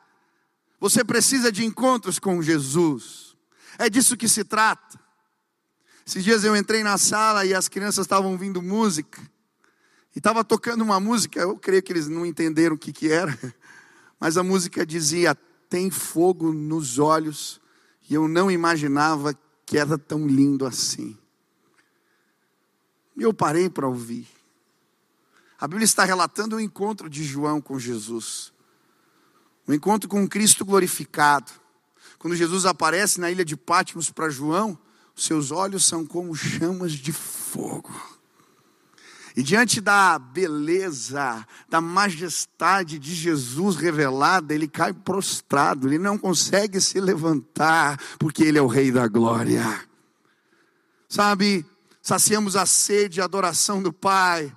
[0.79, 3.35] Você precisa de encontros com Jesus.
[3.79, 4.99] É disso que se trata.
[6.05, 9.19] Esses dias eu entrei na sala e as crianças estavam ouvindo música.
[10.15, 13.37] E estava tocando uma música, eu creio que eles não entenderam o que, que era.
[14.19, 15.35] Mas a música dizia:
[15.69, 17.61] Tem fogo nos olhos.
[18.09, 19.33] E eu não imaginava
[19.65, 21.17] que era tão lindo assim.
[23.15, 24.27] E eu parei para ouvir.
[25.57, 28.51] A Bíblia está relatando o encontro de João com Jesus.
[29.67, 31.51] O encontro com Cristo glorificado.
[32.17, 34.77] Quando Jesus aparece na ilha de Patmos para João,
[35.15, 37.93] seus olhos são como chamas de fogo.
[39.35, 46.81] E diante da beleza, da majestade de Jesus revelada, ele cai prostrado, ele não consegue
[46.81, 49.63] se levantar, porque ele é o Rei da Glória.
[51.07, 51.65] Sabe,
[52.01, 54.51] saciamos a sede e a adoração do Pai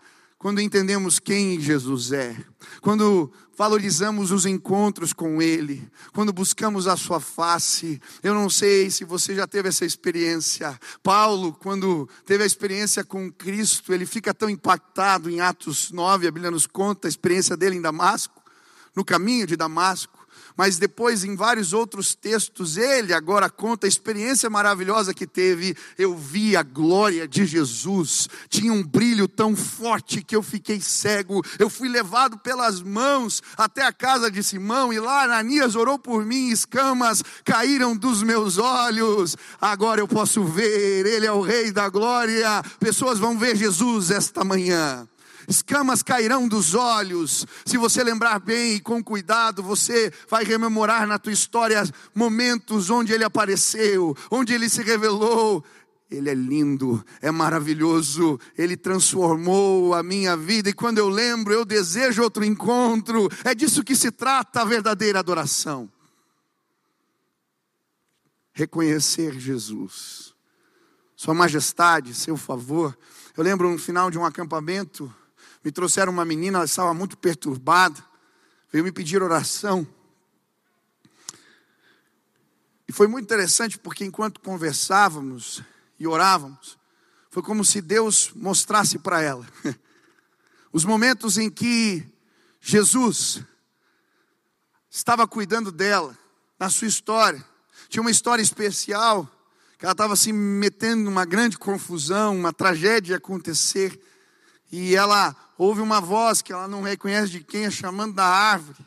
[0.44, 2.36] quando entendemos quem Jesus é,
[2.82, 7.98] quando valorizamos os encontros com Ele, quando buscamos a Sua face.
[8.22, 10.78] Eu não sei se você já teve essa experiência.
[11.02, 16.30] Paulo, quando teve a experiência com Cristo, ele fica tão impactado em Atos 9, a
[16.30, 18.42] Bíblia nos conta a experiência dele em Damasco,
[18.94, 20.23] no caminho de Damasco
[20.56, 25.76] mas depois em vários outros textos ele agora conta a experiência maravilhosa que teve.
[25.98, 31.44] Eu vi a glória de Jesus, tinha um brilho tão forte que eu fiquei cego.
[31.58, 36.24] Eu fui levado pelas mãos até a casa de Simão e lá Ananias orou por
[36.24, 39.36] mim, escamas caíram dos meus olhos.
[39.60, 42.62] Agora eu posso ver, ele é o rei da glória.
[42.78, 45.08] Pessoas vão ver Jesus esta manhã
[45.48, 47.46] escamas cairão dos olhos.
[47.64, 51.82] Se você lembrar bem e com cuidado, você vai rememorar na tua história
[52.14, 55.64] momentos onde ele apareceu, onde ele se revelou.
[56.10, 61.64] Ele é lindo, é maravilhoso, ele transformou a minha vida, e quando eu lembro, eu
[61.64, 63.28] desejo outro encontro.
[63.42, 65.90] É disso que se trata a verdadeira adoração.
[68.52, 70.32] Reconhecer Jesus,
[71.16, 72.96] Sua majestade, seu favor.
[73.36, 75.12] Eu lembro no final de um acampamento,
[75.64, 78.04] me trouxeram uma menina, ela estava muito perturbada,
[78.70, 79.86] veio me pedir oração.
[82.86, 85.62] E foi muito interessante porque enquanto conversávamos
[85.98, 86.78] e orávamos,
[87.30, 89.46] foi como se Deus mostrasse para ela
[90.70, 92.06] os momentos em que
[92.60, 93.42] Jesus
[94.90, 96.16] estava cuidando dela,
[96.58, 97.44] na sua história.
[97.88, 99.28] Tinha uma história especial,
[99.78, 104.00] que ela estava se metendo numa grande confusão, uma tragédia acontecer,
[104.76, 108.84] e ela ouve uma voz que ela não reconhece de quem é chamando da árvore.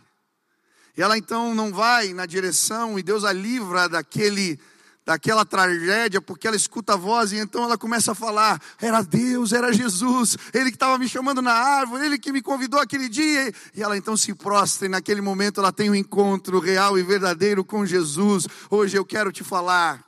[0.97, 4.59] E ela então não vai na direção e Deus a livra daquele
[5.05, 9.53] daquela tragédia, porque ela escuta a voz e então ela começa a falar: era Deus,
[9.53, 13.53] era Jesus, Ele que estava me chamando na árvore, Ele que me convidou aquele dia.
[13.73, 17.63] E ela então se prostra e naquele momento ela tem um encontro real e verdadeiro
[17.63, 18.45] com Jesus.
[18.69, 20.03] Hoje eu quero te falar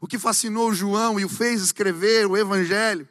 [0.00, 3.08] o que fascinou João e o fez escrever o Evangelho.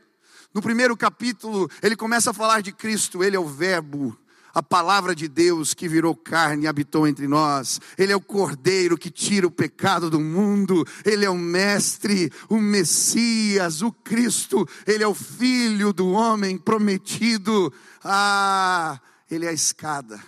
[0.55, 4.17] No primeiro capítulo, ele começa a falar de Cristo, ele é o Verbo,
[4.53, 7.81] a palavra de Deus que virou carne e habitou entre nós.
[7.97, 10.87] Ele é o Cordeiro que tira o pecado do mundo.
[11.03, 14.65] Ele é o Mestre, o Messias, o Cristo.
[14.87, 17.73] Ele é o Filho do homem prometido.
[18.01, 18.97] Ah,
[19.29, 20.23] ele é a escada.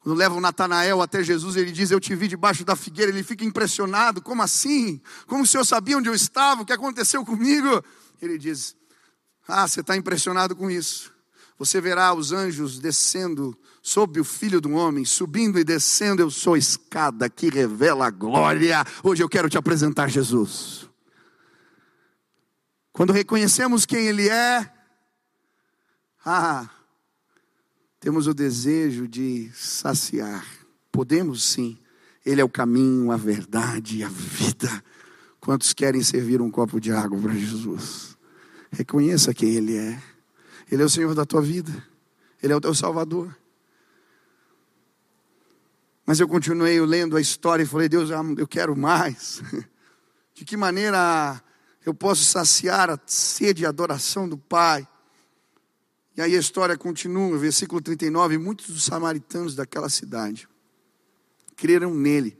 [0.00, 3.12] Quando levam Natanael até Jesus, ele diz: Eu te vi debaixo da figueira.
[3.12, 5.00] Ele fica impressionado: Como assim?
[5.28, 6.62] Como o senhor sabia onde eu estava?
[6.62, 7.84] O que aconteceu comigo?
[8.20, 8.80] Ele diz:
[9.50, 11.12] ah, você está impressionado com isso.
[11.58, 16.22] Você verá os anjos descendo sobre o filho do homem, subindo e descendo.
[16.22, 18.82] Eu sou a escada que revela a glória.
[19.02, 20.88] Hoje eu quero te apresentar Jesus.
[22.92, 24.72] Quando reconhecemos quem Ele é,
[26.24, 26.68] ah,
[27.98, 30.46] temos o desejo de saciar.
[30.90, 31.78] Podemos sim.
[32.24, 34.82] Ele é o caminho, a verdade e a vida.
[35.38, 38.09] Quantos querem servir um copo de água para Jesus?
[38.70, 40.02] Reconheça quem Ele é.
[40.70, 41.72] Ele é o Senhor da tua vida.
[42.42, 43.36] Ele é o teu Salvador.
[46.06, 49.42] Mas eu continuei lendo a história e falei: Deus, eu quero mais.
[50.34, 51.42] De que maneira
[51.84, 54.88] eu posso saciar a sede e adoração do Pai?
[56.16, 58.38] E aí a história continua, versículo 39.
[58.38, 60.48] Muitos dos samaritanos daquela cidade
[61.56, 62.38] creram nele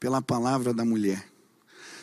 [0.00, 1.26] pela palavra da mulher,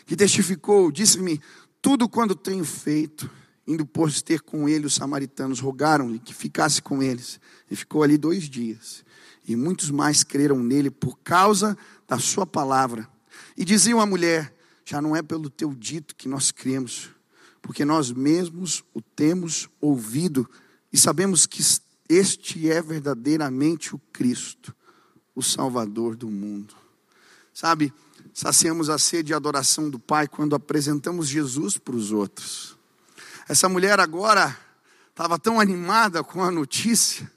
[0.06, 1.42] que testificou, disse-me:
[1.82, 3.30] Tudo quando tenho feito,
[3.68, 7.40] indo por ter com ele os samaritanos, rogaram-lhe que ficasse com eles.
[7.70, 9.04] E ficou ali dois dias.
[9.48, 13.08] E muitos mais creram nele por causa da sua palavra.
[13.58, 14.54] E diziam à mulher:
[14.86, 17.10] Já não é pelo teu dito que nós cremos,
[17.62, 20.50] porque nós mesmos o temos ouvido
[20.92, 21.64] e sabemos que
[22.08, 24.76] este é verdadeiramente o Cristo,
[25.34, 26.76] o Salvador do mundo.
[27.54, 27.94] Sabe,
[28.34, 32.73] saciamos a sede e a adoração do Pai quando apresentamos Jesus para os outros.
[33.54, 34.58] Essa mulher agora
[35.12, 37.32] estava tão animada com a notícia.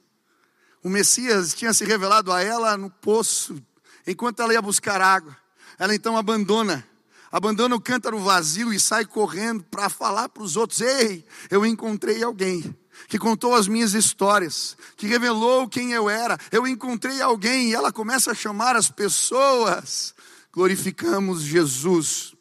[0.83, 3.63] O Messias tinha se revelado a ela no poço,
[4.07, 5.37] enquanto ela ia buscar água.
[5.79, 6.89] Ela então abandona,
[7.31, 12.23] abandona o cântaro vazio e sai correndo para falar para os outros: Ei, eu encontrei
[12.23, 12.75] alguém
[13.09, 16.39] que contou as minhas histórias, que revelou quem eu era.
[16.51, 20.15] Eu encontrei alguém e ela começa a chamar as pessoas.
[20.51, 22.36] Glorificamos Jesus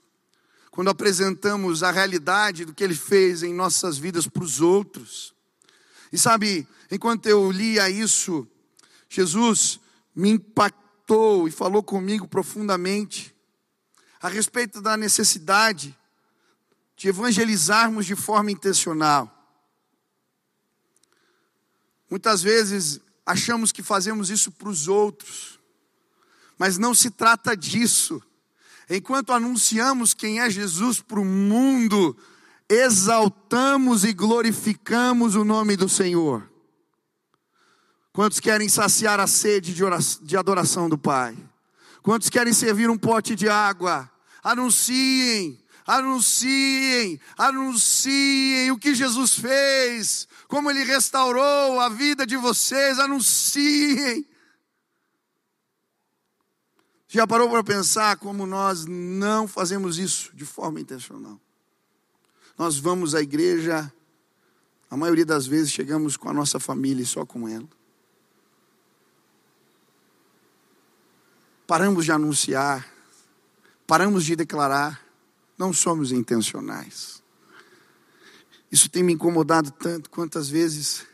[0.76, 5.34] quando apresentamos a realidade do que ele fez em nossas vidas para os outros.
[6.12, 8.46] E sabe, enquanto eu lia isso,
[9.08, 9.80] Jesus
[10.14, 13.34] me impactou e falou comigo profundamente
[14.22, 15.98] a respeito da necessidade
[16.98, 19.32] de evangelizarmos de forma intencional.
[22.10, 25.58] Muitas vezes achamos que fazemos isso para os outros,
[26.58, 28.22] mas não se trata disso.
[28.90, 32.16] Enquanto anunciamos quem é Jesus para o mundo,
[32.70, 36.50] exaltamos e glorificamos o nome do Senhor.
[38.14, 41.36] Quantos querem saciar a sede de, oração, de adoração do Pai?
[42.02, 44.10] Quantos querem servir um pote de água?
[44.44, 54.26] Anunciem, anunciem, anunciem o que Jesus fez, como Ele restaurou a vida de vocês, anunciem.
[57.08, 61.40] Já parou para pensar como nós não fazemos isso de forma intencional?
[62.58, 63.92] Nós vamos à igreja,
[64.90, 67.68] a maioria das vezes chegamos com a nossa família e só com ela.
[71.68, 72.88] Paramos de anunciar,
[73.88, 75.04] paramos de declarar,
[75.58, 77.24] não somos intencionais.
[78.72, 81.06] Isso tem me incomodado tanto, quantas vezes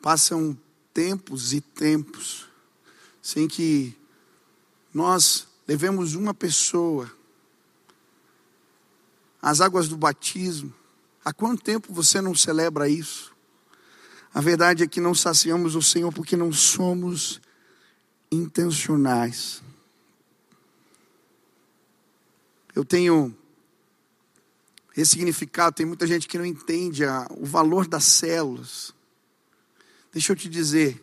[0.00, 0.58] passam
[0.92, 2.48] tempos e tempos
[3.22, 3.96] sem que
[4.92, 7.10] nós levemos uma pessoa
[9.40, 10.72] às águas do batismo.
[11.24, 13.34] Há quanto tempo você não celebra isso?
[14.32, 17.40] A verdade é que não saciamos o Senhor porque não somos
[18.30, 19.62] intencionais.
[22.74, 23.36] Eu tenho
[24.96, 28.94] esse significado, tem muita gente que não entende a, o valor das células.
[30.12, 31.02] Deixa eu te dizer,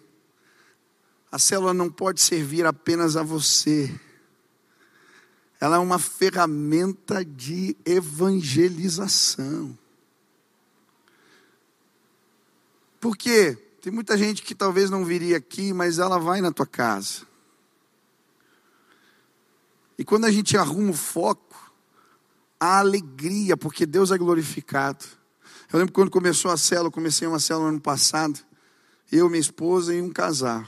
[1.37, 3.93] a célula não pode servir apenas a você.
[5.61, 9.77] Ela é uma ferramenta de evangelização.
[12.99, 13.55] Por quê?
[13.79, 17.21] Tem muita gente que talvez não viria aqui, mas ela vai na tua casa.
[19.95, 21.71] E quando a gente arruma o foco,
[22.59, 25.05] a alegria, porque Deus é glorificado.
[25.71, 28.39] Eu lembro quando começou a célula, comecei uma célula no ano passado,
[29.11, 30.65] eu, minha esposa e um casal.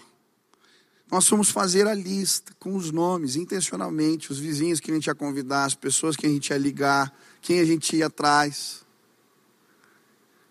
[1.11, 5.15] Nós fomos fazer a lista com os nomes, intencionalmente, os vizinhos que a gente ia
[5.15, 8.85] convidar, as pessoas que a gente ia ligar, quem a gente ia atrás.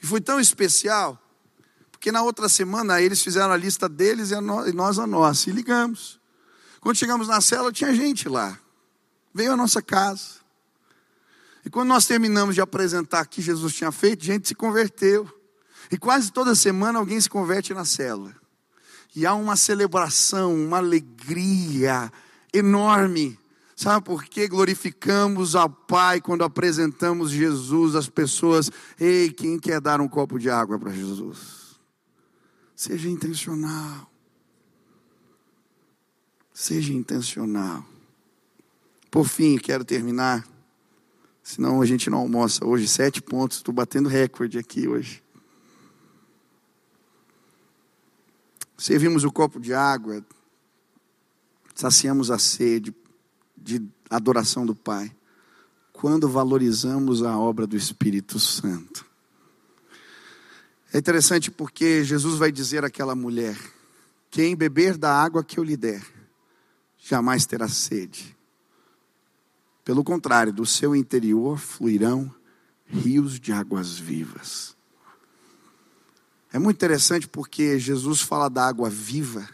[0.03, 1.21] E foi tão especial,
[1.93, 4.41] porque na outra semana eles fizeram a lista deles e
[4.73, 6.19] nós a nossa, e ligamos.
[6.81, 8.59] Quando chegamos na cela, tinha gente lá.
[9.33, 10.39] Veio à nossa casa.
[11.65, 15.29] E quando nós terminamos de apresentar o que Jesus tinha feito, gente se converteu.
[15.91, 18.35] E quase toda semana alguém se converte na célula.
[19.15, 22.13] E há uma celebração, uma alegria
[22.53, 23.39] enorme.
[23.75, 28.71] Sabe por que glorificamos ao Pai quando apresentamos Jesus às pessoas?
[28.99, 31.79] Ei, quem quer dar um copo de água para Jesus?
[32.75, 34.11] Seja intencional.
[36.53, 37.85] Seja intencional.
[39.11, 40.47] Por fim, quero terminar.
[41.43, 42.89] Senão a gente não almoça hoje.
[42.89, 43.59] Sete pontos.
[43.59, 45.23] Estou batendo recorde aqui hoje.
[48.79, 50.25] Servimos o copo de água,
[51.75, 52.95] saciamos a sede
[53.57, 55.11] de adoração do Pai,
[55.93, 59.05] quando valorizamos a obra do Espírito Santo.
[60.93, 63.59] É interessante porque Jesus vai dizer àquela mulher:
[64.31, 66.07] quem beber da água que eu lhe der,
[66.97, 68.37] jamais terá sede.
[69.85, 72.33] Pelo contrário, do seu interior fluirão
[72.87, 74.78] rios de águas vivas.
[76.53, 79.49] É muito interessante porque Jesus fala da água viva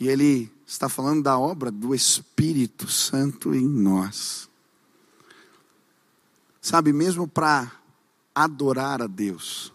[0.00, 4.48] e ele está falando da obra do Espírito Santo em nós.
[6.60, 7.70] Sabe, mesmo para
[8.34, 9.72] adorar a Deus,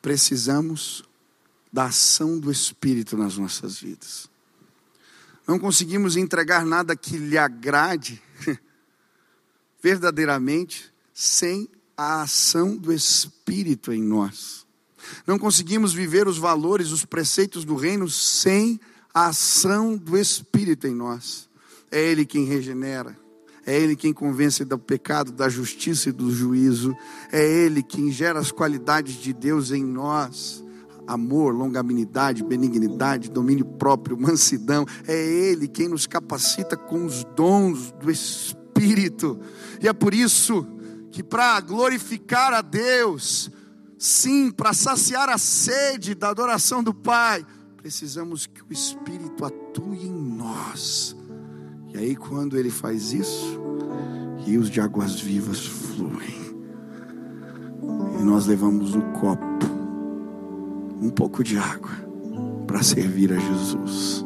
[0.00, 1.02] precisamos
[1.72, 4.30] da ação do Espírito nas nossas vidas.
[5.46, 8.22] Não conseguimos entregar nada que lhe agrade
[9.82, 14.66] verdadeiramente sem a ação do Espírito em nós.
[15.26, 18.80] Não conseguimos viver os valores, os preceitos do reino sem
[19.12, 21.48] a ação do Espírito em nós.
[21.90, 23.16] É Ele quem regenera,
[23.66, 26.96] é Ele quem convence do pecado, da justiça e do juízo,
[27.30, 30.64] é Ele quem gera as qualidades de Deus em nós.
[31.06, 38.10] Amor, longanimidade, benignidade, domínio próprio, mansidão, é Ele quem nos capacita com os dons do
[38.10, 39.38] Espírito,
[39.80, 40.66] e é por isso
[41.12, 43.50] que para glorificar a Deus,
[43.98, 47.44] sim, para saciar a sede da adoração do Pai,
[47.76, 51.14] precisamos que o Espírito atue em nós.
[51.92, 53.60] E aí, quando Ele faz isso,
[54.38, 56.42] rios de águas vivas fluem.
[58.18, 59.66] E nós levamos o copo,
[61.00, 61.90] um pouco de água,
[62.66, 64.24] para servir a Jesus.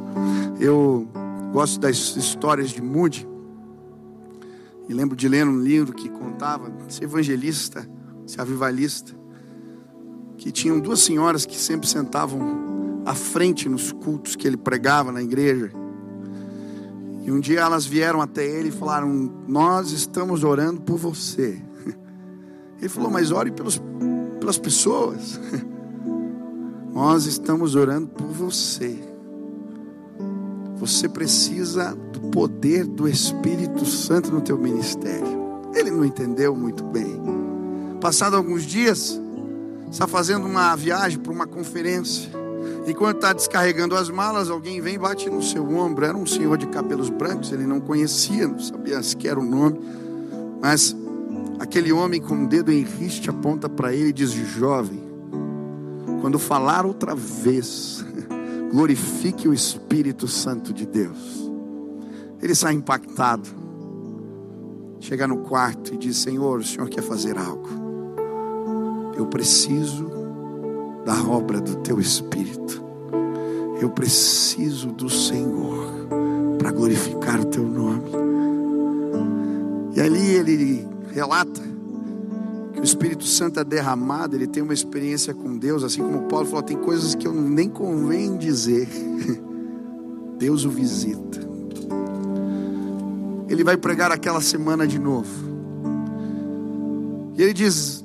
[0.60, 1.08] Eu
[1.52, 3.26] gosto das histórias de Moody.
[4.88, 7.88] E lembro de ler um livro que contava, esse evangelista,
[8.26, 9.12] esse avivalista,
[10.36, 15.22] que tinham duas senhoras que sempre sentavam à frente nos cultos que ele pregava na
[15.22, 15.70] igreja.
[17.24, 19.08] E um dia elas vieram até ele e falaram:
[19.48, 21.60] Nós estamos orando por você.
[22.78, 23.82] Ele falou: Mas ore pelos,
[24.38, 25.40] pelas pessoas.
[26.94, 29.15] Nós estamos orando por você.
[30.76, 35.26] Você precisa do poder do Espírito Santo no teu ministério.
[35.74, 37.20] Ele não entendeu muito bem.
[38.00, 39.20] Passado alguns dias,
[39.90, 42.30] está fazendo uma viagem para uma conferência.
[42.86, 46.04] Enquanto está descarregando as malas, alguém vem e bate no seu ombro.
[46.04, 49.80] Era um senhor de cabelos brancos, ele não conhecia, não sabia sequer o nome.
[50.62, 50.94] Mas
[51.58, 55.02] aquele homem com o dedo em riste aponta para ele e diz: Jovem,
[56.20, 58.04] quando falar outra vez,
[58.76, 61.50] glorifique o Espírito Santo de Deus.
[62.42, 63.48] Ele sai impactado.
[65.00, 67.66] Chega no quarto e diz: Senhor, o Senhor quer fazer algo.
[69.16, 70.10] Eu preciso
[71.06, 72.84] da obra do teu Espírito.
[73.80, 76.06] Eu preciso do Senhor
[76.58, 78.10] para glorificar o teu nome.
[79.94, 81.62] E ali ele relata
[82.86, 86.76] Espírito Santo é derramado, ele tem uma experiência com Deus, assim como Paulo falou, tem
[86.76, 88.88] coisas que eu nem convém dizer.
[90.38, 91.40] Deus o visita.
[93.48, 95.28] Ele vai pregar aquela semana de novo.
[97.36, 98.04] E ele diz: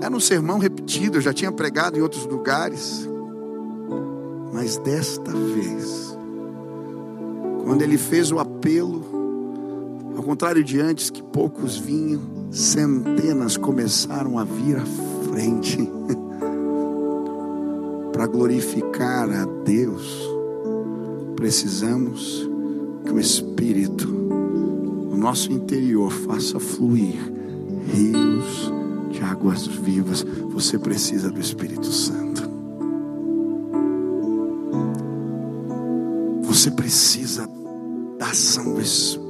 [0.00, 3.08] era um sermão repetido, eu já tinha pregado em outros lugares.
[4.52, 6.16] Mas desta vez,
[7.64, 9.15] quando ele fez o apelo,
[10.26, 12.20] contrário de antes, que poucos vinham,
[12.50, 14.84] centenas começaram a vir à
[15.30, 15.78] frente
[18.12, 20.20] para glorificar a Deus.
[21.36, 22.50] Precisamos
[23.04, 27.32] que o Espírito, no nosso interior, faça fluir
[27.94, 28.72] rios
[29.12, 30.26] de águas vivas.
[30.50, 32.50] Você precisa do Espírito Santo.
[36.42, 37.48] Você precisa
[38.18, 39.25] da ação do Espírito.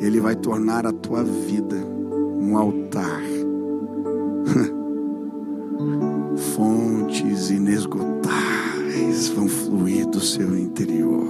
[0.00, 3.20] Ele vai tornar a tua vida um altar.
[6.56, 11.28] Fontes inesgotáveis vão fluir do seu interior.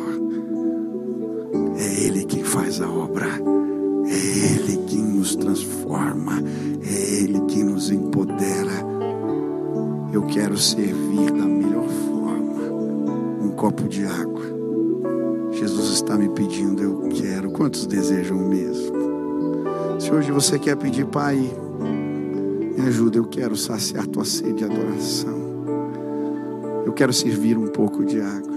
[1.76, 3.26] É Ele quem faz a obra.
[3.26, 6.40] É Ele quem nos transforma.
[6.82, 8.88] É Ele quem nos empodera.
[10.12, 12.72] Eu quero servir da melhor forma.
[13.42, 14.30] Um copo de água.
[15.52, 17.50] Jesus está me pedindo, eu quero.
[17.50, 18.49] Quantos desejam?
[20.10, 25.38] Se hoje você quer pedir, Pai, me ajuda, eu quero saciar tua sede de adoração.
[26.84, 28.56] Eu quero servir um pouco de água.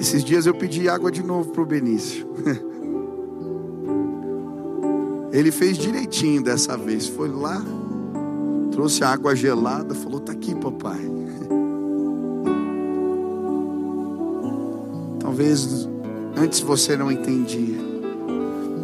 [0.00, 2.26] Esses dias eu pedi água de novo para o Benício.
[5.30, 7.06] Ele fez direitinho dessa vez.
[7.06, 7.62] Foi lá,
[8.72, 11.00] trouxe água gelada, falou: Tá aqui, papai.
[15.20, 15.86] Talvez
[16.34, 17.76] antes você não entendia,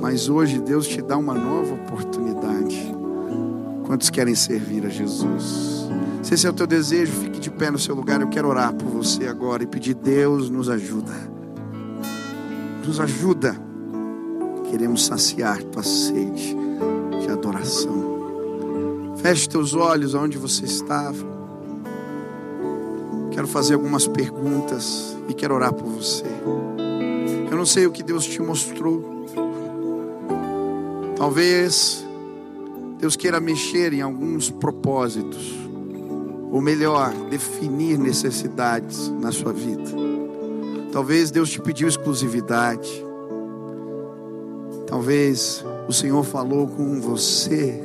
[0.02, 2.92] mas hoje Deus te dá uma nova oportunidade.
[3.86, 5.88] Quantos querem servir a Jesus?
[6.24, 8.20] Se esse é o teu desejo, fique de pé no seu lugar.
[8.20, 11.12] Eu quero orar por você agora e pedir: Deus nos ajuda.
[12.84, 13.56] Nos ajuda.
[14.72, 16.56] Queremos saciar tua sede
[17.20, 19.14] de adoração.
[19.18, 21.30] Feche teus olhos aonde você estava.
[23.30, 26.24] Quero fazer algumas perguntas e quero orar por você.
[27.48, 29.11] Eu não sei o que Deus te mostrou.
[31.22, 32.04] Talvez
[32.98, 35.54] Deus queira mexer em alguns propósitos,
[36.50, 39.88] ou melhor, definir necessidades na sua vida.
[40.90, 42.90] Talvez Deus te pediu exclusividade.
[44.84, 47.80] Talvez o Senhor falou com você,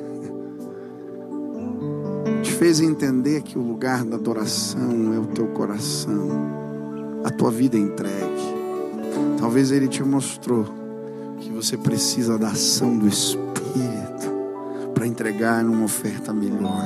[2.41, 6.27] te fez entender que o lugar da adoração é o teu coração,
[7.23, 8.57] a tua vida entregue.
[9.39, 10.86] Talvez Ele te mostrou
[11.39, 13.47] que você precisa da ação do Espírito
[14.93, 16.83] para entregar numa oferta melhor.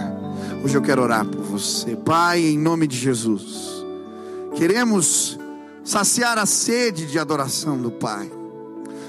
[0.63, 3.85] Hoje eu quero orar por você, Pai, em nome de Jesus.
[4.55, 5.39] Queremos
[5.83, 8.29] saciar a sede de adoração do Pai.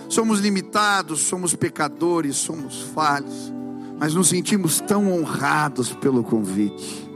[0.08, 3.52] Somos limitados, somos pecadores, somos falhos,
[3.98, 7.10] mas nos sentimos tão honrados pelo convite.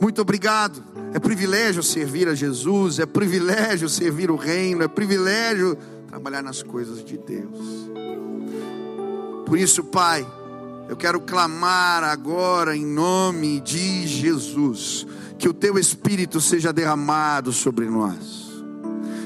[0.00, 0.82] Muito obrigado.
[1.12, 5.76] É privilégio servir a Jesus, é privilégio servir o reino, é privilégio
[6.08, 7.90] trabalhar nas coisas de Deus.
[9.44, 10.26] Por isso, Pai,
[10.88, 15.06] eu quero clamar agora em nome de Jesus,
[15.38, 18.48] que o teu espírito seja derramado sobre nós.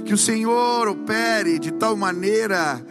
[0.05, 2.85] Que o Senhor opere de tal maneira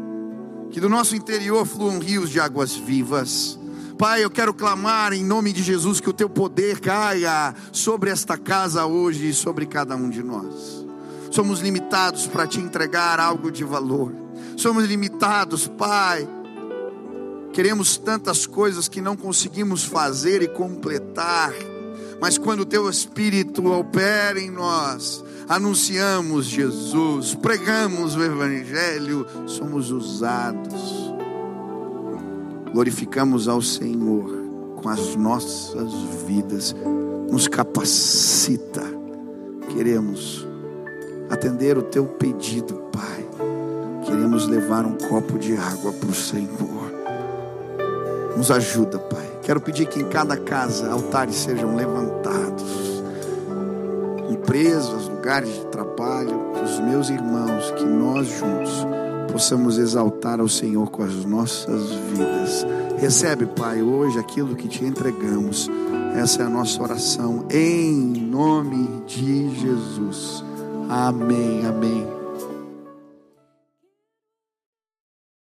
[0.70, 3.58] que do nosso interior fluam rios de águas vivas.
[3.96, 8.36] Pai, eu quero clamar em nome de Jesus que o teu poder caia sobre esta
[8.36, 10.81] casa hoje e sobre cada um de nós.
[11.32, 14.12] Somos limitados para te entregar algo de valor.
[14.54, 16.28] Somos limitados, Pai.
[17.54, 21.54] Queremos tantas coisas que não conseguimos fazer e completar,
[22.20, 31.14] mas quando o Teu Espírito opera em nós, anunciamos Jesus, pregamos o Evangelho, somos usados,
[32.72, 34.30] glorificamos ao Senhor
[34.82, 35.92] com as nossas
[36.26, 36.74] vidas,
[37.30, 38.84] nos capacita,
[39.74, 40.51] queremos
[41.32, 43.26] atender o Teu pedido, Pai,
[44.04, 46.92] queremos levar um copo de água para o Senhor.
[48.36, 49.38] Nos ajuda, Pai.
[49.40, 53.02] Quero pedir que em cada casa altares sejam levantados,
[54.30, 58.86] empresas, lugares de trabalho, os meus irmãos, que nós juntos
[59.32, 62.66] possamos exaltar ao Senhor com as nossas vidas.
[62.98, 65.70] Recebe, Pai, hoje aquilo que te entregamos.
[66.14, 70.51] Essa é a nossa oração em nome de Jesus.
[70.88, 72.21] Amém, amém.